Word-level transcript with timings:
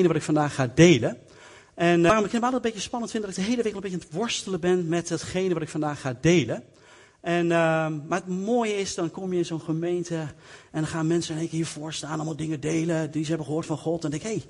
wat 0.00 0.16
ik 0.16 0.22
vandaag 0.22 0.54
ga 0.54 0.70
delen. 0.74 1.18
En 1.74 2.00
uh, 2.00 2.06
waarom 2.06 2.24
ik 2.24 2.32
het 2.32 2.42
altijd 2.42 2.64
een 2.64 2.70
beetje 2.70 2.86
spannend 2.86 3.10
vind, 3.10 3.22
dat 3.24 3.32
ik 3.32 3.38
de 3.44 3.50
hele 3.50 3.62
week 3.62 3.74
een 3.74 3.80
beetje 3.80 3.96
aan 3.96 4.02
het 4.02 4.14
worstelen 4.14 4.60
ben 4.60 4.88
met 4.88 5.08
hetgene 5.08 5.54
wat 5.54 5.62
ik 5.62 5.68
vandaag 5.68 6.00
ga 6.00 6.18
delen. 6.20 6.64
En, 7.20 7.44
uh, 7.44 7.50
maar 8.08 8.18
het 8.24 8.26
mooie 8.26 8.76
is, 8.76 8.94
dan 8.94 9.10
kom 9.10 9.32
je 9.32 9.38
in 9.38 9.44
zo'n 9.44 9.60
gemeente 9.60 10.14
en 10.70 10.80
dan 10.80 10.86
gaan 10.86 11.06
mensen 11.06 11.34
in 11.34 11.40
één 11.40 11.48
keer 11.48 11.58
hiervoor 11.58 11.92
staan, 11.92 12.14
allemaal 12.14 12.36
dingen 12.36 12.60
delen 12.60 13.10
die 13.10 13.22
ze 13.22 13.28
hebben 13.28 13.46
gehoord 13.46 13.66
van 13.66 13.78
God. 13.78 14.04
En 14.04 14.10
denk, 14.10 14.22
hé, 14.22 14.28
hey, 14.28 14.44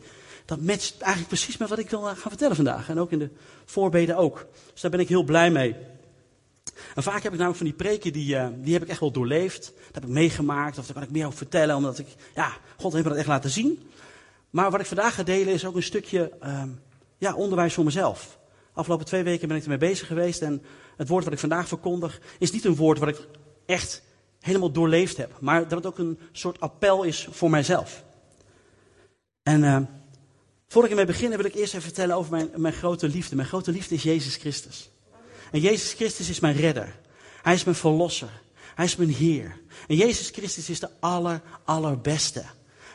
dat 0.44 0.60
matcht 0.60 0.94
eigenlijk 0.98 1.28
precies 1.28 1.56
met 1.56 1.68
wat 1.68 1.78
ik 1.78 1.90
wil 1.90 2.00
gaan 2.00 2.16
vertellen 2.16 2.56
vandaag. 2.56 2.88
En 2.88 2.98
ook 2.98 3.12
in 3.12 3.18
de 3.18 3.30
voorbeden 3.64 4.16
ook. 4.16 4.46
Dus 4.72 4.80
daar 4.80 4.90
ben 4.90 5.00
ik 5.00 5.08
heel 5.08 5.22
blij 5.22 5.50
mee. 5.50 5.76
En 6.94 7.02
vaak 7.02 7.22
heb 7.22 7.32
ik 7.32 7.38
namelijk 7.38 7.56
van 7.56 7.66
die 7.66 7.76
preken, 7.76 8.12
die, 8.12 8.34
uh, 8.34 8.46
die 8.56 8.72
heb 8.72 8.82
ik 8.82 8.88
echt 8.88 9.00
wel 9.00 9.10
doorleefd. 9.10 9.64
Dat 9.64 9.94
heb 9.94 10.04
ik 10.04 10.08
meegemaakt, 10.08 10.78
of 10.78 10.84
daar 10.84 10.94
kan 10.94 11.02
ik 11.02 11.10
meer 11.10 11.26
over 11.26 11.38
vertellen, 11.38 11.76
omdat 11.76 11.98
ik, 11.98 12.06
ja, 12.34 12.52
God 12.76 12.92
heeft 12.92 13.04
me 13.04 13.10
dat 13.10 13.18
echt 13.18 13.28
laten 13.28 13.50
zien. 13.50 13.90
Maar 14.52 14.70
wat 14.70 14.80
ik 14.80 14.86
vandaag 14.86 15.14
ga 15.14 15.22
delen 15.22 15.54
is 15.54 15.64
ook 15.64 15.76
een 15.76 15.82
stukje 15.82 16.32
uh, 16.42 16.62
ja, 17.18 17.34
onderwijs 17.34 17.74
voor 17.74 17.84
mezelf. 17.84 18.38
Afgelopen 18.72 19.06
twee 19.06 19.22
weken 19.22 19.48
ben 19.48 19.56
ik 19.56 19.62
ermee 19.62 19.78
bezig 19.78 20.06
geweest 20.06 20.42
en 20.42 20.62
het 20.96 21.08
woord 21.08 21.24
wat 21.24 21.32
ik 21.32 21.38
vandaag 21.38 21.68
verkondig 21.68 22.20
is 22.38 22.52
niet 22.52 22.64
een 22.64 22.76
woord 22.76 22.98
wat 22.98 23.08
ik 23.08 23.26
echt 23.66 24.02
helemaal 24.40 24.72
doorleefd 24.72 25.16
heb. 25.16 25.36
Maar 25.40 25.68
dat 25.68 25.78
het 25.78 25.86
ook 25.86 25.98
een 25.98 26.18
soort 26.32 26.60
appel 26.60 27.02
is 27.02 27.28
voor 27.30 27.50
mijzelf. 27.50 28.04
En 29.42 29.62
uh, 29.62 29.76
voordat 30.68 30.90
ik 30.90 30.98
ermee 30.98 31.14
begin 31.14 31.30
wil 31.36 31.44
ik 31.44 31.54
eerst 31.54 31.74
even 31.74 31.86
vertellen 31.86 32.16
over 32.16 32.30
mijn, 32.30 32.50
mijn 32.56 32.74
grote 32.74 33.08
liefde. 33.08 33.36
Mijn 33.36 33.48
grote 33.48 33.72
liefde 33.72 33.94
is 33.94 34.02
Jezus 34.02 34.36
Christus. 34.36 34.90
En 35.52 35.60
Jezus 35.60 35.92
Christus 35.92 36.28
is 36.28 36.40
mijn 36.40 36.56
redder. 36.56 36.98
Hij 37.42 37.54
is 37.54 37.64
mijn 37.64 37.76
verlosser. 37.76 38.40
Hij 38.74 38.84
is 38.84 38.96
mijn 38.96 39.10
Heer. 39.10 39.60
En 39.88 39.96
Jezus 39.96 40.28
Christus 40.28 40.70
is 40.70 40.80
de 40.80 40.88
aller, 41.00 41.42
allerbeste. 41.64 42.44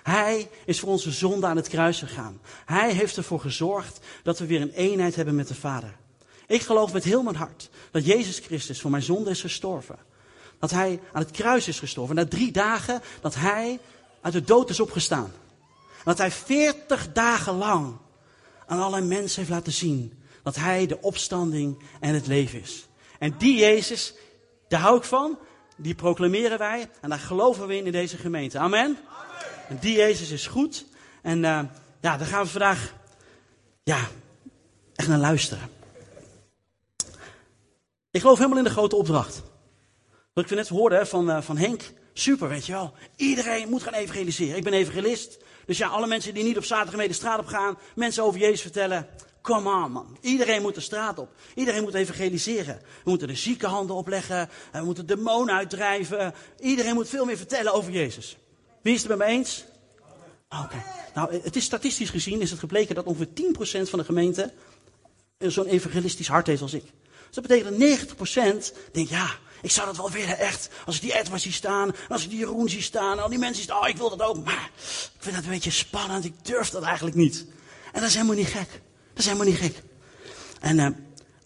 Hij 0.07 0.49
is 0.65 0.79
voor 0.79 0.89
onze 0.89 1.11
zonde 1.11 1.47
aan 1.47 1.55
het 1.55 1.67
kruis 1.67 1.99
gegaan. 1.99 2.41
Hij 2.65 2.93
heeft 2.93 3.17
ervoor 3.17 3.39
gezorgd 3.39 3.99
dat 4.23 4.39
we 4.39 4.45
weer 4.45 4.61
een 4.61 4.71
eenheid 4.71 5.15
hebben 5.15 5.35
met 5.35 5.47
de 5.47 5.55
Vader. 5.55 5.95
Ik 6.45 6.61
geloof 6.61 6.93
met 6.93 7.03
heel 7.03 7.23
mijn 7.23 7.35
hart 7.35 7.69
dat 7.91 8.05
Jezus 8.05 8.39
Christus 8.39 8.81
voor 8.81 8.91
mijn 8.91 9.03
zonde 9.03 9.29
is 9.29 9.41
gestorven. 9.41 9.97
Dat 10.59 10.71
hij 10.71 10.99
aan 11.13 11.21
het 11.21 11.31
kruis 11.31 11.67
is 11.67 11.79
gestorven. 11.79 12.15
Na 12.15 12.25
drie 12.25 12.51
dagen 12.51 13.01
dat 13.21 13.35
hij 13.35 13.79
uit 14.21 14.33
de 14.33 14.43
dood 14.43 14.69
is 14.69 14.79
opgestaan. 14.79 15.31
Dat 16.03 16.17
hij 16.17 16.31
veertig 16.31 17.11
dagen 17.11 17.53
lang 17.53 17.97
aan 18.67 18.79
allerlei 18.79 19.05
mensen 19.05 19.39
heeft 19.39 19.51
laten 19.51 19.73
zien 19.73 20.23
dat 20.43 20.55
hij 20.55 20.85
de 20.85 21.01
opstanding 21.01 21.83
en 21.99 22.13
het 22.13 22.27
leven 22.27 22.61
is. 22.61 22.87
En 23.19 23.35
die 23.37 23.57
Jezus, 23.57 24.13
daar 24.67 24.81
hou 24.81 24.97
ik 24.97 25.03
van. 25.03 25.37
Die 25.77 25.95
proclameren 25.95 26.57
wij 26.57 26.89
en 27.01 27.09
daar 27.09 27.19
geloven 27.19 27.67
we 27.67 27.75
in 27.75 27.85
in 27.85 27.91
deze 27.91 28.17
gemeente. 28.17 28.59
Amen. 28.59 28.97
Die 29.69 29.97
Jezus 29.97 30.29
is 30.29 30.47
goed. 30.47 30.85
En 31.21 31.37
uh, 31.37 31.61
ja, 32.01 32.17
daar 32.17 32.27
gaan 32.27 32.43
we 32.43 32.49
vandaag 32.49 32.93
ja, 33.83 34.07
echt 34.95 35.07
naar 35.07 35.17
luisteren. 35.17 35.69
Ik 38.11 38.21
geloof 38.21 38.37
helemaal 38.37 38.57
in 38.57 38.63
de 38.63 38.69
grote 38.69 38.95
opdracht. 38.95 39.41
Wat 40.33 40.43
ik 40.43 40.57
net 40.57 40.67
hoorde 40.67 41.05
van, 41.05 41.29
uh, 41.29 41.41
van 41.41 41.57
Henk. 41.57 41.91
Super, 42.13 42.49
weet 42.49 42.65
je 42.65 42.71
wel. 42.71 42.93
Iedereen 43.15 43.69
moet 43.69 43.83
gaan 43.83 43.93
evangeliseren. 43.93 44.57
Ik 44.57 44.63
ben 44.63 44.73
evangelist. 44.73 45.37
Dus 45.65 45.77
ja, 45.77 45.87
alle 45.87 46.07
mensen 46.07 46.33
die 46.33 46.43
niet 46.43 46.57
op 46.57 46.63
zaterdag 46.63 46.95
mee 46.95 47.07
de 47.07 47.13
straat 47.13 47.39
op 47.39 47.47
gaan. 47.47 47.77
Mensen 47.95 48.23
over 48.23 48.39
Jezus 48.39 48.61
vertellen. 48.61 49.07
Come 49.41 49.83
on, 49.83 49.91
man. 49.91 50.17
Iedereen 50.21 50.61
moet 50.61 50.75
de 50.75 50.81
straat 50.81 51.19
op. 51.19 51.29
Iedereen 51.55 51.83
moet 51.83 51.93
evangeliseren. 51.93 52.81
We 53.03 53.09
moeten 53.09 53.27
de 53.27 53.35
ziekenhanden 53.35 53.95
opleggen. 53.95 54.49
We 54.71 54.83
moeten 54.83 55.05
demonen 55.05 55.55
uitdrijven. 55.55 56.33
Iedereen 56.59 56.93
moet 56.93 57.09
veel 57.09 57.25
meer 57.25 57.37
vertellen 57.37 57.73
over 57.73 57.91
Jezus. 57.91 58.37
Wie 58.87 58.95
is 58.95 59.01
het 59.01 59.09
met 59.09 59.17
me 59.17 59.25
eens? 59.33 59.65
Oké. 60.49 60.83
Nou, 61.13 61.41
het 61.43 61.55
is 61.55 61.63
statistisch 61.63 62.09
gezien 62.09 62.41
is 62.41 62.49
het 62.49 62.59
gebleken 62.59 62.95
dat 62.95 63.05
ongeveer 63.05 63.27
10% 63.85 63.89
van 63.89 63.99
de 63.99 64.05
gemeente 64.05 64.53
zo'n 65.37 65.65
evangelistisch 65.65 66.27
hart 66.27 66.47
heeft 66.47 66.61
als 66.61 66.73
ik. 66.73 66.83
Dus 66.83 67.35
dat 67.35 67.47
betekent 67.47 67.79
dat 67.79 68.69
90% 68.69 68.91
denkt, 68.91 69.09
ja, 69.09 69.29
ik 69.61 69.71
zou 69.71 69.87
dat 69.87 69.97
wel 69.97 70.11
willen, 70.11 70.37
echt. 70.37 70.69
Als 70.85 70.95
ik 70.95 71.01
die 71.01 71.19
Edward 71.19 71.41
zie 71.41 71.51
staan, 71.51 71.95
als 72.09 72.23
ik 72.23 72.29
die 72.29 72.39
Jeroen 72.39 72.69
zie 72.69 72.81
staan, 72.81 73.19
al 73.19 73.29
die 73.29 73.39
mensen 73.39 73.55
zie 73.55 73.63
staan, 73.63 73.81
oh, 73.81 73.87
ik 73.87 73.97
wil 73.97 74.09
dat 74.09 74.21
ook. 74.21 74.45
Maar 74.45 74.71
ik 74.75 75.23
vind 75.23 75.35
dat 75.35 75.43
een 75.43 75.49
beetje 75.49 75.71
spannend, 75.71 76.25
ik 76.25 76.33
durf 76.41 76.69
dat 76.69 76.83
eigenlijk 76.83 77.15
niet. 77.15 77.45
En 77.91 77.99
dat 77.99 78.09
is 78.09 78.15
helemaal 78.15 78.35
niet 78.35 78.47
gek. 78.47 78.69
Dat 79.09 79.19
is 79.19 79.25
helemaal 79.25 79.47
niet 79.47 79.57
gek. 79.57 79.81
En 80.59 80.77
uh, 80.77 80.85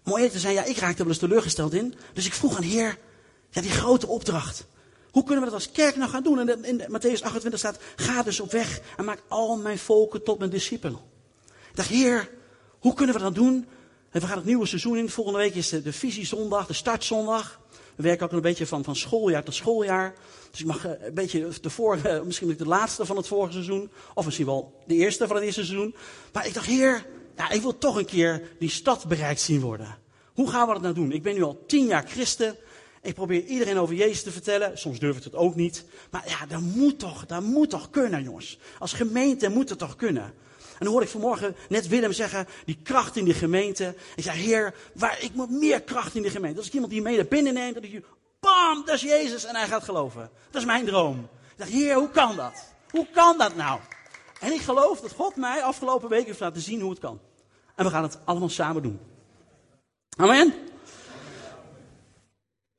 om 0.04 0.14
eerlijk 0.14 0.32
te 0.32 0.40
zijn, 0.40 0.54
ja, 0.54 0.64
ik 0.64 0.78
raakte 0.78 0.98
wel 0.98 1.12
eens 1.12 1.22
teleurgesteld 1.22 1.74
in. 1.74 1.96
Dus 2.14 2.26
ik 2.26 2.34
vroeg 2.34 2.56
aan 2.58 2.64
Heer, 2.64 2.98
ja, 3.50 3.62
die 3.62 3.72
grote 3.72 4.08
opdracht. 4.08 4.66
Hoe 5.12 5.24
kunnen 5.24 5.44
we 5.44 5.50
dat 5.50 5.60
als 5.60 5.72
kerk 5.72 5.96
nou 5.96 6.10
gaan 6.10 6.24
doen? 6.24 6.50
En 6.50 6.64
in 6.64 6.82
Matthäus 6.82 7.22
28 7.22 7.58
staat, 7.58 7.80
ga 7.96 8.24
dus 8.24 8.40
op 8.40 8.52
weg 8.52 8.82
en 8.98 9.06
maak 9.06 9.24
al 9.28 9.58
mijn 9.58 9.80
volken 9.80 10.24
tot 10.24 10.38
mijn 10.38 10.50
discipelen. 10.50 11.00
Ik 11.46 11.76
dacht, 11.76 11.90
Heer, 11.90 12.30
hoe 12.80 12.94
kunnen 12.94 13.16
we 13.16 13.22
dat 13.22 13.36
doen? 13.36 13.68
En 14.10 14.22
we 14.22 14.28
gaan 14.28 14.38
het 14.38 14.46
nieuwe 14.46 14.66
seizoen 14.66 14.98
in. 14.98 15.10
Volgende 15.10 15.40
week 15.40 15.56
is 15.56 15.70
de, 15.70 15.82
de 15.82 15.94
visiezondag, 15.94 16.68
de 16.68 16.74
startzondag. 16.74 17.60
We 17.96 18.04
werken 18.04 18.26
ook 18.26 18.32
een 18.32 18.42
beetje 18.42 18.68
van, 18.68 18.84
van 18.84 18.96
schooljaar 18.96 19.44
tot 19.44 19.54
schooljaar. 19.54 20.14
Dus 20.52 20.60
ik 20.60 20.66
mag 20.66 20.86
een 20.86 21.14
beetje 21.14 21.50
de 21.62 21.70
vorige, 21.70 22.22
misschien 22.26 22.56
de 22.58 22.66
laatste 22.66 23.06
van 23.06 23.18
het 23.18 23.28
vorige 23.28 23.52
seizoen. 23.52 23.92
Of 24.14 24.26
misschien 24.26 24.46
wel 24.46 24.82
de 24.88 24.96
eerste 24.96 25.28
van 25.28 25.36
het 25.36 25.46
eerste 25.46 25.66
seizoen. 25.66 25.96
Maar 26.34 26.48
ik 26.48 26.54
dacht, 26.54 26.66
heer, 26.66 27.06
ja, 27.38 27.50
ik 27.50 27.62
wil 27.62 27.78
toch 27.78 27.96
een 27.96 28.06
keer 28.06 28.52
die 28.60 28.70
stad 28.70 29.08
bereikt 29.08 29.42
zien 29.42 29.62
worden. 29.62 29.98
Hoe 30.34 30.50
gaan 30.50 30.68
we 30.68 30.74
dat 30.74 30.82
nou 30.82 30.94
doen? 30.94 31.12
Ik 31.12 31.24
ben 31.24 31.34
nu 31.34 31.44
al 31.44 31.64
tien 31.68 31.86
jaar 31.86 32.08
christen. 32.08 32.56
Ik 33.02 33.14
probeer 33.14 33.44
iedereen 33.44 33.78
over 33.78 33.96
Jezus 33.96 34.24
te 34.24 34.32
vertellen. 34.32 34.78
Soms 34.78 35.00
durf 35.00 35.18
ik 35.18 35.24
het 35.24 35.36
ook 35.36 35.56
niet. 35.56 35.86
Maar 36.12 36.24
ja, 36.28 36.46
dat 36.46 36.62
moet 36.62 37.00
toch, 37.00 37.26
dat 37.26 37.42
moet 37.42 37.70
toch 37.70 37.90
kunnen, 37.90 38.24
jongens. 38.24 38.60
Als 38.80 38.94
gemeente 38.94 39.50
moet 39.50 39.70
het 39.70 39.80
toch 39.80 39.96
kunnen. 39.96 40.24
En 40.24 40.88
dan 40.88 40.88
hoorde 40.88 41.06
ik 41.06 41.12
vanmorgen 41.12 41.56
net 41.70 41.88
Willem 41.88 42.12
zeggen, 42.12 42.48
die 42.66 42.78
kracht 42.84 43.16
in 43.16 43.26
die 43.26 43.34
gemeente. 43.34 43.96
Ik 44.16 44.24
zei, 44.24 44.40
heer, 44.40 44.76
waar, 44.94 45.22
ik 45.22 45.34
moet 45.34 45.50
meer 45.50 45.82
kracht 45.82 46.16
in 46.16 46.22
die 46.22 46.32
gemeente. 46.32 46.58
Als 46.58 46.68
ik 46.68 46.74
iemand 46.74 46.92
die 46.92 47.02
mee 47.02 47.16
naar 47.16 47.26
binnen 47.26 47.54
neemt, 47.54 47.74
dat 47.74 47.84
ik, 47.84 48.06
bam, 48.40 48.86
dat 48.86 48.96
is 48.96 49.02
Jezus 49.02 49.46
en 49.46 49.56
hij 49.56 49.68
gaat 49.68 49.84
geloven. 49.84 50.30
Dat 50.52 50.62
is 50.62 50.68
mijn 50.68 50.86
droom. 50.86 51.20
Ik 51.52 51.58
dacht, 51.58 51.70
heer, 51.70 51.96
hoe 51.96 52.10
kan 52.10 52.36
dat? 52.36 52.74
Hoe 52.90 53.08
kan 53.14 53.38
dat 53.38 53.56
nou? 53.56 53.80
En 54.40 54.52
ik 54.52 54.62
geloof 54.62 55.00
dat 55.02 55.12
God 55.12 55.36
mij 55.36 55.64
afgelopen 55.64 56.10
week 56.10 56.26
heeft 56.26 56.40
laten 56.40 56.62
zien 56.62 56.82
hoe 56.82 56.90
het 56.90 57.00
kan. 57.00 57.20
En 57.76 57.86
we 57.86 57.92
gaan 57.92 58.04
het 58.04 58.18
allemaal 58.26 58.50
samen 58.50 58.82
doen. 58.82 59.00
Amen. 60.18 60.54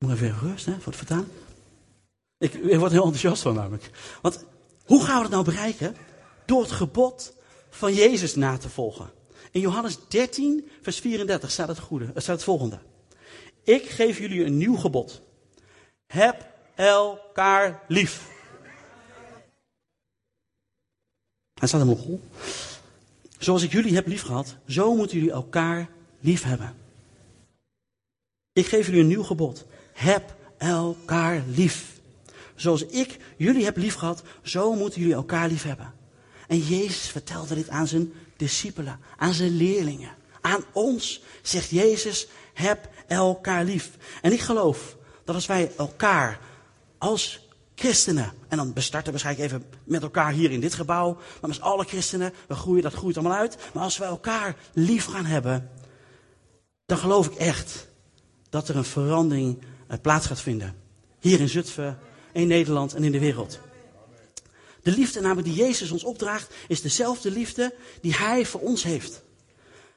Moet 0.03 0.13
even 0.13 0.39
rust, 0.39 0.67
hè, 0.67 0.73
voor 0.73 0.93
het 0.93 0.97
vertaan. 0.97 1.29
Ik, 2.39 2.55
ik 2.55 2.79
word 2.79 2.93
heel 2.93 3.03
enthousiast 3.03 3.43
van 3.43 3.55
namelijk. 3.55 3.91
Want 4.23 4.45
hoe 4.85 5.05
gaan 5.05 5.17
we 5.17 5.23
het 5.23 5.31
nou 5.31 5.45
bereiken? 5.45 5.97
Door 6.47 6.63
het 6.63 6.71
gebod 6.71 7.33
van 7.71 7.95
Jezus 7.95 8.35
na 8.35 8.57
te 8.57 8.69
volgen. 8.69 9.11
In 9.51 9.61
Johannes 9.61 9.99
13, 10.09 10.71
vers 10.81 10.99
34 10.99 11.51
staat 11.51 11.69
het, 11.69 11.79
goede, 11.79 12.07
staat 12.07 12.35
het 12.35 12.45
volgende. 12.45 12.79
Ik 13.62 13.89
geef 13.89 14.19
jullie 14.19 14.45
een 14.45 14.57
nieuw 14.57 14.77
gebod. 14.77 15.23
Heb 16.07 16.47
elkaar 16.75 17.83
lief. 17.89 18.29
Hij 21.55 21.69
staat 21.69 21.81
helemaal 21.83 22.05
goed. 22.05 22.21
Zoals 23.39 23.62
ik 23.62 23.73
jullie 23.73 23.95
heb 23.95 24.07
lief 24.07 24.23
gehad, 24.23 24.57
zo 24.67 24.95
moeten 24.95 25.17
jullie 25.17 25.33
elkaar 25.33 25.89
lief 26.21 26.43
hebben. 26.43 26.75
Ik 28.53 28.67
geef 28.67 28.87
jullie 28.87 29.01
een 29.01 29.07
nieuw 29.07 29.23
gebod. 29.23 29.67
Heb 29.93 30.35
elkaar 30.59 31.43
lief. 31.47 32.01
Zoals 32.55 32.87
ik 32.87 33.19
jullie 33.37 33.65
heb 33.65 33.77
lief 33.77 33.95
gehad, 33.95 34.23
zo 34.43 34.75
moeten 34.75 35.01
jullie 35.01 35.15
elkaar 35.15 35.49
lief 35.49 35.63
hebben. 35.63 35.93
En 36.49 36.59
Jezus 36.59 37.09
vertelde 37.09 37.55
dit 37.55 37.69
aan 37.69 37.87
zijn 37.87 38.13
discipelen, 38.37 38.99
aan 39.17 39.35
zijn 39.35 39.57
leerlingen. 39.57 40.15
Aan 40.41 40.65
ons 40.73 41.23
zegt 41.43 41.71
Jezus, 41.71 42.27
heb 42.55 42.89
elkaar 43.07 43.65
lief. 43.65 43.91
En 44.23 44.33
ik 44.33 44.41
geloof 44.41 44.97
dat 45.25 45.35
als 45.35 45.47
wij 45.47 45.71
elkaar 45.77 46.41
als 46.99 47.49
christenen, 47.75 48.33
en 48.49 48.57
dan 48.57 48.73
bestarten 48.73 49.13
we 49.13 49.19
waarschijnlijk 49.19 49.53
even 49.53 49.79
met 49.85 50.03
elkaar 50.03 50.33
hier 50.33 50.51
in 50.51 50.61
dit 50.61 50.75
gebouw, 50.75 51.15
maar 51.41 51.51
met 51.51 51.61
alle 51.61 51.85
christenen, 51.85 52.33
we 52.49 52.55
groeien, 52.55 52.83
dat 52.83 52.95
groeit 52.95 53.17
allemaal 53.17 53.39
uit. 53.39 53.57
Maar 53.75 53.83
als 53.83 53.99
we 53.99 54.05
elkaar 54.05 54.56
lief 54.73 55.05
gaan 55.05 55.25
hebben, 55.25 55.71
dan 56.87 56.99
geloof 56.99 57.27
ik 57.27 57.35
echt 57.35 57.88
dat 58.50 58.69
er 58.69 58.77
een 58.77 58.85
verandering 58.85 59.62
plaats 60.00 60.27
gaat 60.27 60.41
vinden. 60.41 60.75
Hier 61.21 61.41
in 61.41 61.49
Zutphen, 61.49 61.99
in 62.33 62.47
Nederland 62.47 62.94
en 62.94 63.05
in 63.05 63.12
de 63.12 63.19
wereld. 63.19 63.61
De 64.83 64.91
liefde 64.91 65.21
namelijk 65.21 65.47
die 65.47 65.56
Jezus 65.56 65.91
ons 65.91 66.05
opdraagt, 66.05 66.55
is 66.69 66.81
dezelfde 66.81 67.31
liefde 67.31 67.75
die 68.00 68.15
Hij 68.15 68.47
voor 68.47 68.61
ons 68.61 68.83
heeft. 68.83 69.23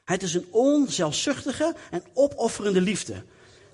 Het 0.04 0.22
is 0.22 0.34
een 0.34 0.46
onzelfzuchtige 0.50 1.74
en 1.90 2.02
opofferende 2.14 2.80
liefde. 2.80 3.22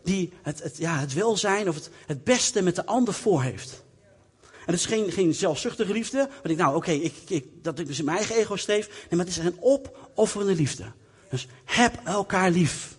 Die 0.04 0.32
het, 0.42 0.62
het, 0.62 0.76
ja, 0.76 0.98
het 0.98 1.12
welzijn 1.12 1.68
of 1.68 1.74
het, 1.74 1.90
het 2.06 2.24
beste 2.24 2.62
met 2.62 2.76
de 2.76 2.86
ander 2.86 3.14
voor 3.14 3.42
heeft. 3.42 3.82
En 4.40 4.72
het 4.72 4.74
is 4.74 4.86
geen, 4.86 5.12
geen 5.12 5.34
zelfzuchtige 5.34 5.92
liefde. 5.92 6.18
Want 6.18 6.48
ik, 6.48 6.56
nou 6.56 6.76
oké, 6.76 6.90
ik, 6.90 7.14
ik, 7.28 7.46
dat 7.62 7.78
ik 7.78 7.86
dus 7.86 7.98
in 7.98 8.04
mijn 8.04 8.16
eigen 8.16 8.36
ego 8.36 8.56
streef. 8.56 8.88
Nee, 8.88 9.06
maar 9.10 9.26
het 9.26 9.28
is 9.28 9.36
een 9.36 9.56
opofferende 9.60 10.54
liefde. 10.54 10.84
Dus 11.30 11.46
heb 11.64 12.00
elkaar 12.04 12.50
lief. 12.50 12.96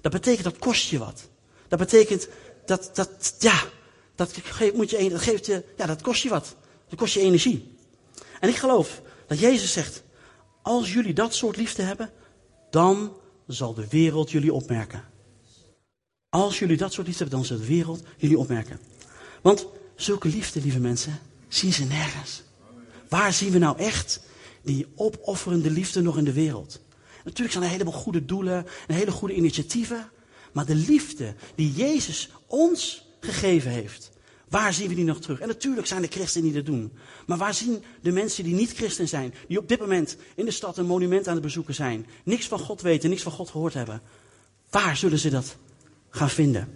Dat 0.00 0.12
betekent 0.12 0.44
dat 0.44 0.58
kost 0.58 0.90
je 0.90 0.98
wat. 0.98 1.28
Dat 1.68 1.78
betekent 1.78 2.28
dat, 2.66 2.90
dat 2.94 3.36
ja, 3.38 3.62
dat, 4.14 4.32
geeft, 4.42 4.74
moet 4.74 4.90
je, 4.90 5.08
dat 5.10 5.20
geeft 5.20 5.46
je, 5.46 5.64
ja, 5.76 5.86
dat 5.86 6.02
kost 6.02 6.22
je 6.22 6.28
wat. 6.28 6.56
Dat 6.88 6.98
kost 6.98 7.14
je 7.14 7.20
energie. 7.20 7.76
En 8.40 8.48
ik 8.48 8.56
geloof 8.56 9.02
dat 9.26 9.38
Jezus 9.38 9.72
zegt, 9.72 10.02
Als 10.62 10.92
jullie 10.92 11.12
dat 11.14 11.34
soort 11.34 11.56
liefde 11.56 11.82
hebben, 11.82 12.10
dan 12.70 13.16
zal 13.46 13.74
de 13.74 13.88
wereld 13.88 14.30
jullie 14.30 14.52
opmerken. 14.52 15.04
Als 16.28 16.58
jullie 16.58 16.76
dat 16.76 16.92
soort 16.92 17.06
liefde 17.06 17.22
hebben, 17.22 17.38
dan 17.38 17.48
zal 17.48 17.58
de 17.58 17.72
wereld 17.72 18.02
jullie 18.16 18.38
opmerken. 18.38 18.80
Want 19.42 19.66
zulke 19.96 20.28
liefde, 20.28 20.60
lieve 20.60 20.80
mensen, 20.80 21.18
zien 21.48 21.72
ze 21.72 21.84
nergens. 21.84 22.42
Waar 23.08 23.32
zien 23.32 23.52
we 23.52 23.58
nou 23.58 23.78
echt 23.78 24.20
die 24.62 24.86
opofferende 24.94 25.70
liefde 25.70 26.02
nog 26.02 26.18
in 26.18 26.24
de 26.24 26.32
wereld? 26.32 26.80
Natuurlijk 27.24 27.50
zijn 27.50 27.64
er 27.64 27.70
een 27.70 27.78
heleboel 27.78 28.00
goede 28.00 28.24
doelen 28.24 28.66
en 28.86 28.94
hele 28.94 29.10
goede 29.10 29.34
initiatieven. 29.34 30.10
Maar 30.52 30.66
de 30.66 30.74
liefde 30.74 31.34
die 31.54 31.72
Jezus 31.72 32.30
ons 32.50 33.06
gegeven 33.20 33.70
heeft, 33.70 34.10
waar 34.48 34.72
zien 34.72 34.88
we 34.88 34.94
die 34.94 35.04
nog 35.04 35.20
terug? 35.20 35.40
En 35.40 35.48
natuurlijk 35.48 35.86
zijn 35.86 36.02
er 36.02 36.08
christenen 36.08 36.52
die 36.52 36.56
dat 36.62 36.66
doen. 36.66 36.92
Maar 37.26 37.38
waar 37.38 37.54
zien 37.54 37.82
de 38.02 38.12
mensen 38.12 38.44
die 38.44 38.54
niet 38.54 38.72
christen 38.72 39.08
zijn, 39.08 39.34
die 39.48 39.58
op 39.58 39.68
dit 39.68 39.80
moment 39.80 40.16
in 40.34 40.44
de 40.44 40.50
stad 40.50 40.78
een 40.78 40.86
monument 40.86 41.28
aan 41.28 41.34
het 41.34 41.42
bezoeken 41.42 41.74
zijn, 41.74 42.06
niks 42.24 42.46
van 42.46 42.58
God 42.58 42.80
weten, 42.80 43.10
niks 43.10 43.22
van 43.22 43.32
God 43.32 43.50
gehoord 43.50 43.74
hebben? 43.74 44.02
Waar 44.70 44.96
zullen 44.96 45.18
ze 45.18 45.30
dat 45.30 45.56
gaan 46.08 46.30
vinden? 46.30 46.68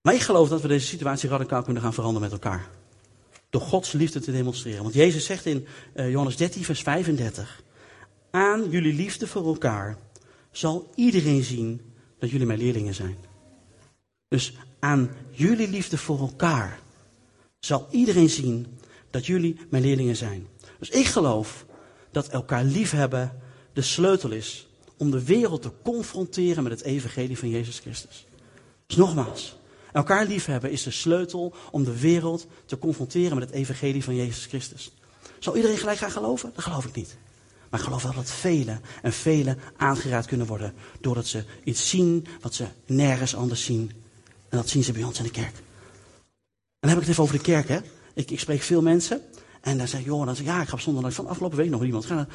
Maar 0.00 0.14
ik 0.14 0.20
geloof 0.20 0.48
dat 0.48 0.62
we 0.62 0.68
deze 0.68 0.86
situatie 0.86 1.28
radicaal 1.28 1.62
kunnen 1.62 1.82
gaan 1.82 1.94
veranderen 1.94 2.30
met 2.30 2.40
elkaar. 2.40 2.68
Door 3.50 3.60
Gods 3.60 3.92
liefde 3.92 4.20
te 4.20 4.32
demonstreren. 4.32 4.82
Want 4.82 4.94
Jezus 4.94 5.24
zegt 5.24 5.46
in 5.46 5.66
uh, 5.94 6.10
Johannes 6.10 6.36
13, 6.36 6.64
vers 6.64 6.82
35. 6.82 7.62
Aan 8.30 8.70
jullie 8.70 8.94
liefde 8.94 9.26
voor 9.26 9.46
elkaar 9.46 9.98
zal 10.50 10.90
iedereen 10.94 11.44
zien 11.44 11.89
dat 12.20 12.30
jullie 12.30 12.46
mijn 12.46 12.58
leerlingen 12.58 12.94
zijn. 12.94 13.16
Dus 14.28 14.54
aan 14.78 15.10
jullie 15.30 15.68
liefde 15.68 15.98
voor 15.98 16.18
elkaar 16.18 16.80
zal 17.58 17.88
iedereen 17.90 18.30
zien 18.30 18.78
dat 19.10 19.26
jullie 19.26 19.56
mijn 19.70 19.82
leerlingen 19.82 20.16
zijn. 20.16 20.46
Dus 20.78 20.90
ik 20.90 21.06
geloof 21.06 21.66
dat 22.10 22.28
elkaar 22.28 22.64
liefhebben 22.64 23.40
de 23.72 23.82
sleutel 23.82 24.30
is 24.30 24.68
om 24.96 25.10
de 25.10 25.24
wereld 25.24 25.62
te 25.62 25.72
confronteren 25.82 26.62
met 26.62 26.72
het 26.72 26.82
evangelie 26.82 27.38
van 27.38 27.48
Jezus 27.48 27.78
Christus. 27.78 28.26
Dus 28.86 28.96
nogmaals, 28.96 29.56
elkaar 29.92 30.26
liefhebben 30.26 30.70
is 30.70 30.82
de 30.82 30.90
sleutel 30.90 31.54
om 31.70 31.84
de 31.84 32.00
wereld 32.00 32.46
te 32.64 32.78
confronteren 32.78 33.38
met 33.38 33.48
het 33.48 33.58
evangelie 33.58 34.04
van 34.04 34.14
Jezus 34.14 34.46
Christus. 34.46 34.92
Zal 35.38 35.56
iedereen 35.56 35.78
gelijk 35.78 35.98
gaan 35.98 36.10
geloven? 36.10 36.50
Dat 36.54 36.64
geloof 36.64 36.84
ik 36.84 36.94
niet. 36.94 37.16
Maar 37.70 37.80
geloof 37.80 38.02
wel 38.02 38.14
dat 38.14 38.30
velen 38.30 38.80
en 39.02 39.12
velen 39.12 39.58
aangeraad 39.76 40.26
kunnen 40.26 40.46
worden. 40.46 40.74
Doordat 41.00 41.26
ze 41.26 41.44
iets 41.64 41.88
zien 41.88 42.26
wat 42.40 42.54
ze 42.54 42.66
nergens 42.86 43.36
anders 43.36 43.64
zien. 43.64 43.90
En 44.48 44.56
dat 44.56 44.68
zien 44.68 44.84
ze 44.84 44.92
bij 44.92 45.02
ons 45.02 45.18
in 45.18 45.24
de 45.24 45.30
kerk. 45.30 45.54
En 45.54 46.88
dan 46.88 46.90
heb 46.90 46.98
ik 46.98 47.04
het 47.04 47.10
even 47.12 47.22
over 47.22 47.36
de 47.36 47.42
kerk, 47.42 47.68
hè. 47.68 47.78
Ik, 48.14 48.30
ik 48.30 48.40
spreek 48.40 48.62
veel 48.62 48.82
mensen. 48.82 49.22
En 49.60 49.78
dan 49.78 49.88
zeg 49.88 50.00
ik, 50.00 50.06
joh, 50.06 50.26
dan 50.26 50.36
zeg 50.36 50.44
ik, 50.44 50.50
ja, 50.50 50.60
ik 50.62 50.68
ga 50.68 50.74
op 50.74 50.80
zondag 50.80 51.12
van 51.12 51.26
afgelopen 51.26 51.58
week 51.58 51.70
nog 51.70 51.84
iemand. 51.84 52.06
Ga, 52.06 52.26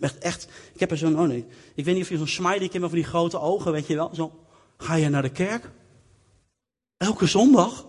echt, 0.00 0.18
echt, 0.18 0.48
ik 0.72 0.80
heb 0.80 0.90
er 0.90 0.98
zo'n, 0.98 1.18
oh 1.18 1.26
nee, 1.26 1.44
ik 1.74 1.84
weet 1.84 1.94
niet 1.94 2.02
of 2.02 2.10
je 2.10 2.16
zo'n 2.16 2.26
smiley 2.26 2.68
kent, 2.68 2.80
maar 2.80 2.88
van 2.88 2.98
die 2.98 3.08
grote 3.08 3.40
ogen, 3.40 3.72
weet 3.72 3.86
je 3.86 3.94
wel. 3.94 4.10
Zo, 4.14 4.46
ga 4.76 4.94
je 4.94 5.08
naar 5.08 5.22
de 5.22 5.30
kerk? 5.30 5.70
Elke 6.96 7.26
zondag? 7.26 7.86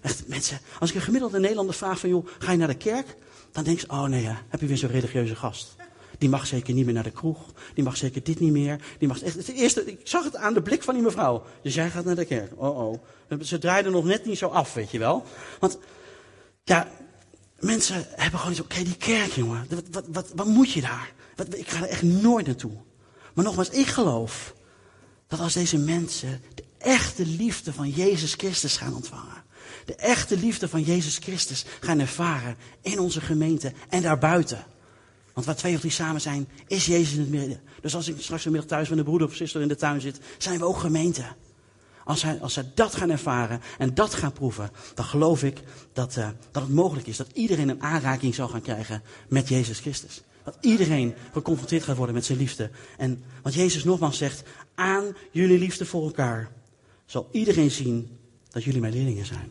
Echt, 0.00 0.28
mensen, 0.28 0.60
als 0.78 0.90
ik 0.90 0.96
een 0.96 1.02
gemiddelde 1.02 1.38
Nederlander 1.38 1.74
vraag 1.74 1.98
van, 1.98 2.08
joh, 2.08 2.26
ga 2.38 2.52
je 2.52 2.58
naar 2.58 2.68
de 2.68 2.74
kerk? 2.74 3.16
Dan 3.52 3.64
denk 3.64 3.80
je, 3.80 3.90
oh 3.90 4.04
nee, 4.04 4.28
heb 4.48 4.60
je 4.60 4.66
weer 4.66 4.76
zo'n 4.76 4.90
religieuze 4.90 5.36
gast. 5.36 5.76
Die 6.18 6.28
mag 6.28 6.46
zeker 6.46 6.74
niet 6.74 6.84
meer 6.84 6.94
naar 6.94 7.02
de 7.02 7.10
kroeg. 7.10 7.38
Die 7.74 7.84
mag 7.84 7.96
zeker 7.96 8.22
dit 8.22 8.40
niet 8.40 8.52
meer. 8.52 8.80
Die 8.98 9.08
mag, 9.08 9.22
echt, 9.22 9.34
het 9.34 9.48
eerste, 9.48 9.84
ik 9.84 10.00
zag 10.04 10.24
het 10.24 10.36
aan 10.36 10.54
de 10.54 10.62
blik 10.62 10.82
van 10.82 10.94
die 10.94 11.02
mevrouw. 11.02 11.44
Dus 11.62 11.74
jij 11.74 11.90
gaat 11.90 12.04
naar 12.04 12.14
de 12.14 12.24
kerk. 12.24 12.52
Oh 12.56 12.78
oh. 12.78 13.00
Ze 13.42 13.58
draaiden 13.58 13.92
nog 13.92 14.04
net 14.04 14.24
niet 14.24 14.38
zo 14.38 14.48
af, 14.48 14.74
weet 14.74 14.90
je 14.90 14.98
wel. 14.98 15.24
Want, 15.60 15.78
ja, 16.64 16.88
mensen 17.58 18.06
hebben 18.10 18.40
gewoon 18.40 18.54
zo, 18.54 18.62
oké, 18.62 18.82
die 18.82 18.96
kerk, 18.96 19.32
jongen. 19.32 19.66
Wat, 19.68 19.84
wat, 19.90 20.04
wat, 20.08 20.32
wat 20.34 20.46
moet 20.46 20.72
je 20.72 20.80
daar? 20.80 21.12
Ik 21.56 21.68
ga 21.68 21.82
er 21.82 21.88
echt 21.88 22.02
nooit 22.02 22.46
naartoe. 22.46 22.72
Maar 23.34 23.44
nogmaals, 23.44 23.70
ik 23.70 23.86
geloof 23.86 24.54
dat 25.26 25.40
als 25.40 25.52
deze 25.52 25.78
mensen 25.78 26.42
de 26.54 26.64
echte 26.78 27.26
liefde 27.26 27.72
van 27.72 27.90
Jezus 27.90 28.34
Christus 28.34 28.76
gaan 28.76 28.94
ontvangen 28.94 29.46
de 29.84 29.94
echte 29.94 30.36
liefde 30.36 30.68
van 30.68 30.82
Jezus 30.82 31.16
Christus 31.16 31.64
gaan 31.80 32.00
ervaren 32.00 32.56
in 32.80 32.98
onze 32.98 33.20
gemeente 33.20 33.72
en 33.88 34.02
daarbuiten. 34.02 34.64
Want 35.32 35.46
waar 35.46 35.56
twee 35.56 35.74
of 35.74 35.80
drie 35.80 35.92
samen 35.92 36.20
zijn, 36.20 36.48
is 36.66 36.86
Jezus 36.86 37.12
in 37.12 37.20
het 37.20 37.30
midden. 37.30 37.60
Dus 37.80 37.94
als 37.94 38.08
ik 38.08 38.20
straks 38.20 38.42
vanmiddag 38.42 38.68
thuis 38.68 38.88
met 38.88 38.98
een 38.98 39.04
broeder 39.04 39.28
of 39.28 39.34
zuster 39.34 39.60
in 39.60 39.68
de 39.68 39.76
tuin 39.76 40.00
zit, 40.00 40.20
zijn 40.38 40.58
we 40.58 40.64
ook 40.64 40.78
gemeente. 40.78 41.22
Als 42.04 42.20
zij, 42.20 42.38
als 42.40 42.52
zij 42.52 42.70
dat 42.74 42.94
gaan 42.94 43.10
ervaren 43.10 43.60
en 43.78 43.94
dat 43.94 44.14
gaan 44.14 44.32
proeven, 44.32 44.70
dan 44.94 45.04
geloof 45.04 45.42
ik 45.42 45.62
dat, 45.92 46.16
uh, 46.16 46.28
dat 46.50 46.62
het 46.62 46.72
mogelijk 46.72 47.06
is 47.06 47.16
dat 47.16 47.30
iedereen 47.32 47.68
een 47.68 47.82
aanraking 47.82 48.34
zal 48.34 48.48
gaan 48.48 48.60
krijgen 48.60 49.02
met 49.28 49.48
Jezus 49.48 49.80
Christus. 49.80 50.22
Dat 50.44 50.56
iedereen 50.60 51.14
geconfronteerd 51.32 51.82
gaat 51.82 51.96
worden 51.96 52.14
met 52.14 52.24
zijn 52.24 52.38
liefde. 52.38 52.70
En 52.96 53.24
wat 53.42 53.54
Jezus 53.54 53.84
nogmaals 53.84 54.18
zegt, 54.18 54.42
aan 54.74 55.16
jullie 55.30 55.58
liefde 55.58 55.86
voor 55.86 56.04
elkaar 56.04 56.50
zal 57.06 57.28
iedereen 57.32 57.70
zien 57.70 58.18
dat 58.50 58.64
jullie 58.64 58.80
mijn 58.80 58.92
leerlingen 58.92 59.26
zijn. 59.26 59.50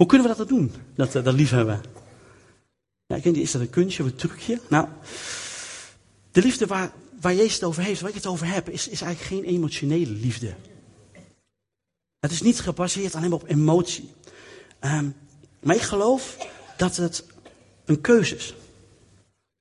Hoe 0.00 0.08
kunnen 0.08 0.28
we 0.28 0.36
dat 0.36 0.48
doen, 0.48 0.72
dat, 0.94 1.14
eh, 1.14 1.24
dat 1.24 1.34
liefhebben? 1.34 1.80
Ja, 3.06 3.16
ik 3.16 3.24
weet 3.24 3.36
is 3.36 3.50
dat 3.50 3.60
een 3.60 3.70
kunstje 3.70 4.02
of 4.02 4.08
een 4.08 4.16
trucje? 4.16 4.60
Nou, 4.68 4.88
de 6.30 6.42
liefde 6.42 6.66
waar, 6.66 6.92
waar 7.20 7.34
Jezus 7.34 7.54
het 7.54 7.64
over 7.64 7.82
heeft, 7.82 8.00
waar 8.00 8.08
ik 8.08 8.16
het 8.16 8.26
over 8.26 8.46
heb, 8.46 8.68
is, 8.68 8.88
is 8.88 9.00
eigenlijk 9.00 9.32
geen 9.32 9.54
emotionele 9.54 10.10
liefde. 10.10 10.54
Het 12.18 12.30
is 12.30 12.42
niet 12.42 12.60
gebaseerd 12.60 13.14
alleen 13.14 13.32
op 13.32 13.48
emotie. 13.48 14.10
Um, 14.80 15.14
maar 15.60 15.76
ik 15.76 15.82
geloof 15.82 16.36
dat 16.76 16.96
het 16.96 17.24
een 17.84 18.00
keuze 18.00 18.36
is. 18.36 18.54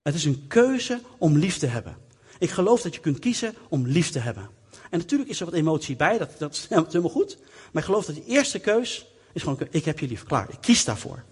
Het 0.01 0.15
is 0.15 0.25
een 0.25 0.47
keuze 0.47 1.01
om 1.17 1.37
lief 1.37 1.57
te 1.57 1.67
hebben. 1.67 1.97
Ik 2.37 2.49
geloof 2.49 2.81
dat 2.81 2.95
je 2.95 3.01
kunt 3.01 3.19
kiezen 3.19 3.55
om 3.69 3.87
lief 3.87 4.09
te 4.09 4.19
hebben. 4.19 4.49
En 4.89 4.99
natuurlijk 4.99 5.29
is 5.29 5.39
er 5.39 5.45
wat 5.45 5.55
emotie 5.55 5.95
bij, 5.95 6.17
dat, 6.17 6.31
dat 6.37 6.53
is 6.53 6.67
helemaal 6.69 7.09
goed. 7.09 7.37
Maar 7.71 7.81
ik 7.81 7.89
geloof 7.89 8.05
dat 8.05 8.15
die 8.15 8.25
eerste 8.25 8.59
keus 8.59 9.08
is 9.33 9.41
gewoon, 9.41 9.67
ik 9.69 9.85
heb 9.85 9.99
je 9.99 10.07
lief, 10.07 10.23
klaar. 10.23 10.49
Ik 10.49 10.61
kies 10.61 10.85
daarvoor. 10.85 11.23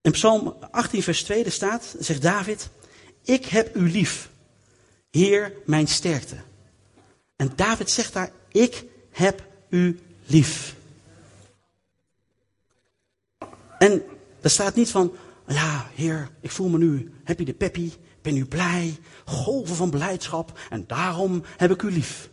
In 0.00 0.10
Psalm 0.10 0.56
18, 0.70 1.02
vers 1.02 1.22
2 1.22 1.50
staat, 1.50 1.94
zegt 1.98 2.22
David, 2.22 2.68
ik 3.22 3.44
heb 3.46 3.76
u 3.76 3.90
lief, 3.90 4.30
Heer 5.10 5.52
mijn 5.66 5.86
sterkte. 5.86 6.36
En 7.36 7.52
David 7.56 7.90
zegt 7.90 8.12
daar, 8.12 8.32
ik 8.48 8.84
heb 9.10 9.46
u 9.68 10.00
lief. 10.26 10.74
En 13.78 14.02
er 14.40 14.50
staat 14.50 14.74
niet 14.74 14.90
van, 14.90 15.12
ja, 15.46 15.90
Heer, 15.94 16.30
ik 16.40 16.50
voel 16.50 16.68
me 16.68 16.78
nu, 16.78 17.12
je 17.24 17.44
de 17.44 17.54
peppy, 17.54 17.90
ben 18.22 18.34
nu 18.34 18.44
blij, 18.44 18.98
golven 19.24 19.76
van 19.76 19.90
blijdschap 19.90 20.58
en 20.70 20.84
daarom 20.86 21.42
heb 21.56 21.70
ik 21.70 21.82
u 21.82 21.90
lief. 21.90 22.30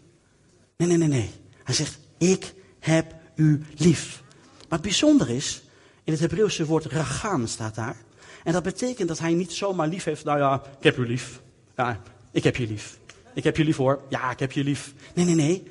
Nee, 0.78 0.88
nee, 0.88 0.98
nee, 0.98 1.08
nee. 1.08 1.32
Hij 1.64 1.76
zegt, 1.76 2.00
ik 2.18 2.54
heb 2.86 3.16
u 3.36 3.64
lief. 3.76 4.24
Het 4.70 4.82
bijzonder 4.82 5.30
is, 5.30 5.64
in 6.04 6.12
het 6.12 6.22
Hebreeuwse 6.22 6.66
woord 6.66 6.86
ragam 6.86 7.48
staat 7.48 7.76
daar. 7.76 7.98
En 8.44 8.54
dat 8.54 8.64
betekent 8.64 9.08
dat 9.08 9.20
hij 9.20 9.34
niet 9.34 9.52
zomaar 9.52 9.88
lief 9.88 10.04
heeft, 10.04 10.24
nou 10.24 10.38
ja, 10.38 10.62
ik 10.78 10.84
heb 10.84 10.98
u 10.98 11.08
lief. 11.08 11.42
Ja, 11.76 12.02
ik 12.32 12.44
heb 12.44 12.56
je 12.56 12.68
lief. 12.68 12.98
Ik 13.34 13.44
heb 13.44 13.58
je 13.58 13.64
lief 13.64 13.78
hoor. 13.78 14.02
Ja, 14.10 14.32
ik 14.32 14.40
heb 14.40 14.52
je 14.52 14.64
lief. 14.64 14.94
Nee, 15.14 15.26
nee, 15.26 15.36
nee. 15.36 15.64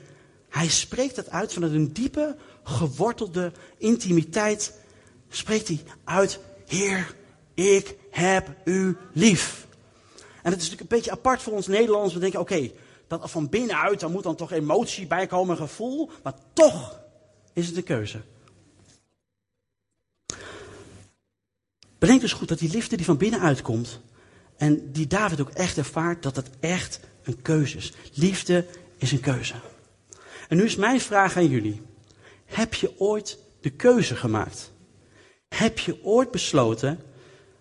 Hij 0.49 0.69
spreekt 0.69 1.17
het 1.17 1.31
uit 1.31 1.53
vanuit 1.53 1.73
een 1.73 1.93
diepe, 1.93 2.37
gewortelde 2.63 3.53
intimiteit. 3.79 4.79
Spreekt 5.29 5.69
hij 5.69 5.83
uit, 6.05 6.41
Heer, 6.67 7.15
ik 7.55 7.97
heb 8.11 8.55
u 8.65 8.97
lief. 9.13 9.67
En 10.43 10.53
het 10.53 10.61
is 10.61 10.71
natuurlijk 10.71 10.81
een 10.81 10.97
beetje 10.97 11.11
apart 11.11 11.43
voor 11.43 11.53
ons 11.53 11.67
Nederlanders. 11.67 12.15
We 12.15 12.21
denken, 12.21 12.41
oké, 12.41 12.71
dat 13.07 13.31
van 13.31 13.49
binnenuit, 13.49 14.01
dan 14.01 14.13
moet 14.13 14.23
dan 14.23 14.37
toch 14.37 14.53
emotie 14.53 15.07
bij 15.07 15.27
komen, 15.27 15.57
gevoel. 15.57 16.11
Maar 16.23 16.35
toch 16.53 17.04
is 17.55 17.77
een 17.77 17.83
keuze. 17.83 18.21
Bedenk 21.99 22.21
dus 22.21 22.33
goed 22.33 22.49
dat 22.49 22.59
die 22.59 22.71
liefde 22.71 22.97
die 22.97 23.05
van 23.05 23.17
binnenuit 23.17 23.63
komt, 23.63 24.01
en 24.57 24.93
die 24.93 25.07
David 25.07 25.41
ook 25.41 25.51
echt 25.51 25.77
ervaart, 25.77 26.23
dat 26.23 26.37
het 26.37 26.51
echt 26.61 27.01
een 27.23 27.43
keuze 27.43 27.77
is. 27.77 27.93
Liefde 28.15 28.67
is 28.97 29.13
een 29.13 29.21
keuze. 29.21 29.55
En 30.49 30.57
nu 30.57 30.65
is 30.65 30.77
mijn 30.77 31.01
vraag 31.01 31.37
aan 31.37 31.49
jullie. 31.49 31.83
Heb 32.45 32.75
je 32.75 33.01
ooit 33.01 33.39
de 33.61 33.71
keuze 33.71 34.17
gemaakt? 34.17 34.73
Heb 35.49 35.79
je 35.79 36.05
ooit 36.05 36.31
besloten, 36.31 37.01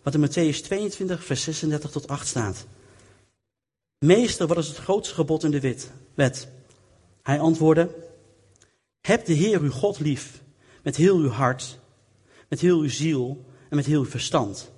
wat 0.03 0.13
in 0.13 0.27
Matthäus 0.27 0.61
22, 0.61 1.25
vers 1.25 1.43
36 1.43 1.91
tot 1.91 2.07
8 2.07 2.27
staat? 2.27 2.65
Meester, 3.99 4.47
wat 4.47 4.57
is 4.57 4.67
het 4.67 4.77
grootste 4.77 5.13
gebod 5.13 5.43
in 5.43 5.51
de 5.51 5.77
wet? 6.13 6.47
Hij 7.21 7.39
antwoordde, 7.39 7.95
heb 9.07 9.25
de 9.25 9.33
Heer 9.33 9.61
uw 9.61 9.71
God 9.71 9.99
lief 9.99 10.41
met 10.83 10.95
heel 10.95 11.17
uw 11.17 11.29
hart, 11.29 11.79
met 12.49 12.59
heel 12.59 12.79
uw 12.79 12.89
ziel 12.89 13.45
en 13.69 13.75
met 13.75 13.85
heel 13.85 13.99
uw 13.99 14.09
verstand. 14.09 14.71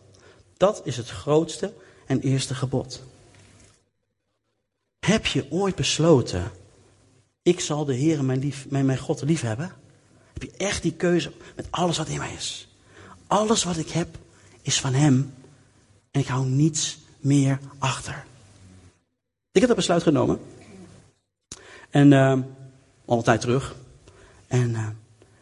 Dat 0.57 0.81
is 0.83 0.97
het 0.97 1.09
grootste 1.09 1.73
en 2.05 2.19
eerste 2.19 2.55
gebod. 2.55 3.03
Heb 4.99 5.25
je 5.25 5.51
ooit 5.51 5.75
besloten 5.75 6.51
ik 7.45 7.59
zal 7.59 7.85
de 7.85 7.93
Heer, 7.93 8.23
mijn, 8.23 8.39
lief, 8.39 8.69
mijn, 8.69 8.97
God, 8.97 9.21
lief 9.21 9.41
hebben? 9.41 9.71
Heb 10.33 10.41
je 10.41 10.51
echt 10.57 10.81
die 10.81 10.93
keuze 10.93 11.31
met 11.55 11.67
alles 11.69 11.97
wat 11.97 12.07
in 12.07 12.17
mij 12.17 12.33
is? 12.33 12.67
Alles 13.27 13.63
wat 13.63 13.77
ik 13.77 13.89
heb 13.89 14.17
is 14.61 14.79
van 14.79 14.93
Hem. 14.93 15.33
En 16.11 16.19
ik 16.21 16.27
hou 16.27 16.45
niets 16.45 16.99
meer 17.19 17.59
achter. 17.77 18.25
Ik 19.51 19.59
heb 19.59 19.67
dat 19.67 19.75
besluit 19.75 20.03
genomen. 20.03 20.39
En 21.89 22.11
uh, 22.11 22.39
al 23.05 23.17
een 23.17 23.23
tijd 23.23 23.41
terug. 23.41 23.75
En 24.47 24.69
uh, 24.69 24.87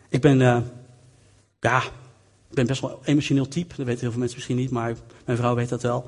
ik 0.10 0.22
ben, 0.22 0.39
uh, 0.39 0.57
ja, 1.60 1.83
ik 2.50 2.55
ben 2.55 2.67
best 2.67 2.81
wel 2.81 3.00
emotioneel 3.03 3.48
type. 3.48 3.75
Dat 3.75 3.86
weten 3.86 4.01
heel 4.01 4.10
veel 4.10 4.19
mensen 4.19 4.38
misschien 4.38 4.57
niet, 4.57 4.72
maar 4.72 4.95
mijn 5.25 5.38
vrouw 5.38 5.55
weet 5.55 5.69
dat 5.69 5.81
wel. 5.81 6.05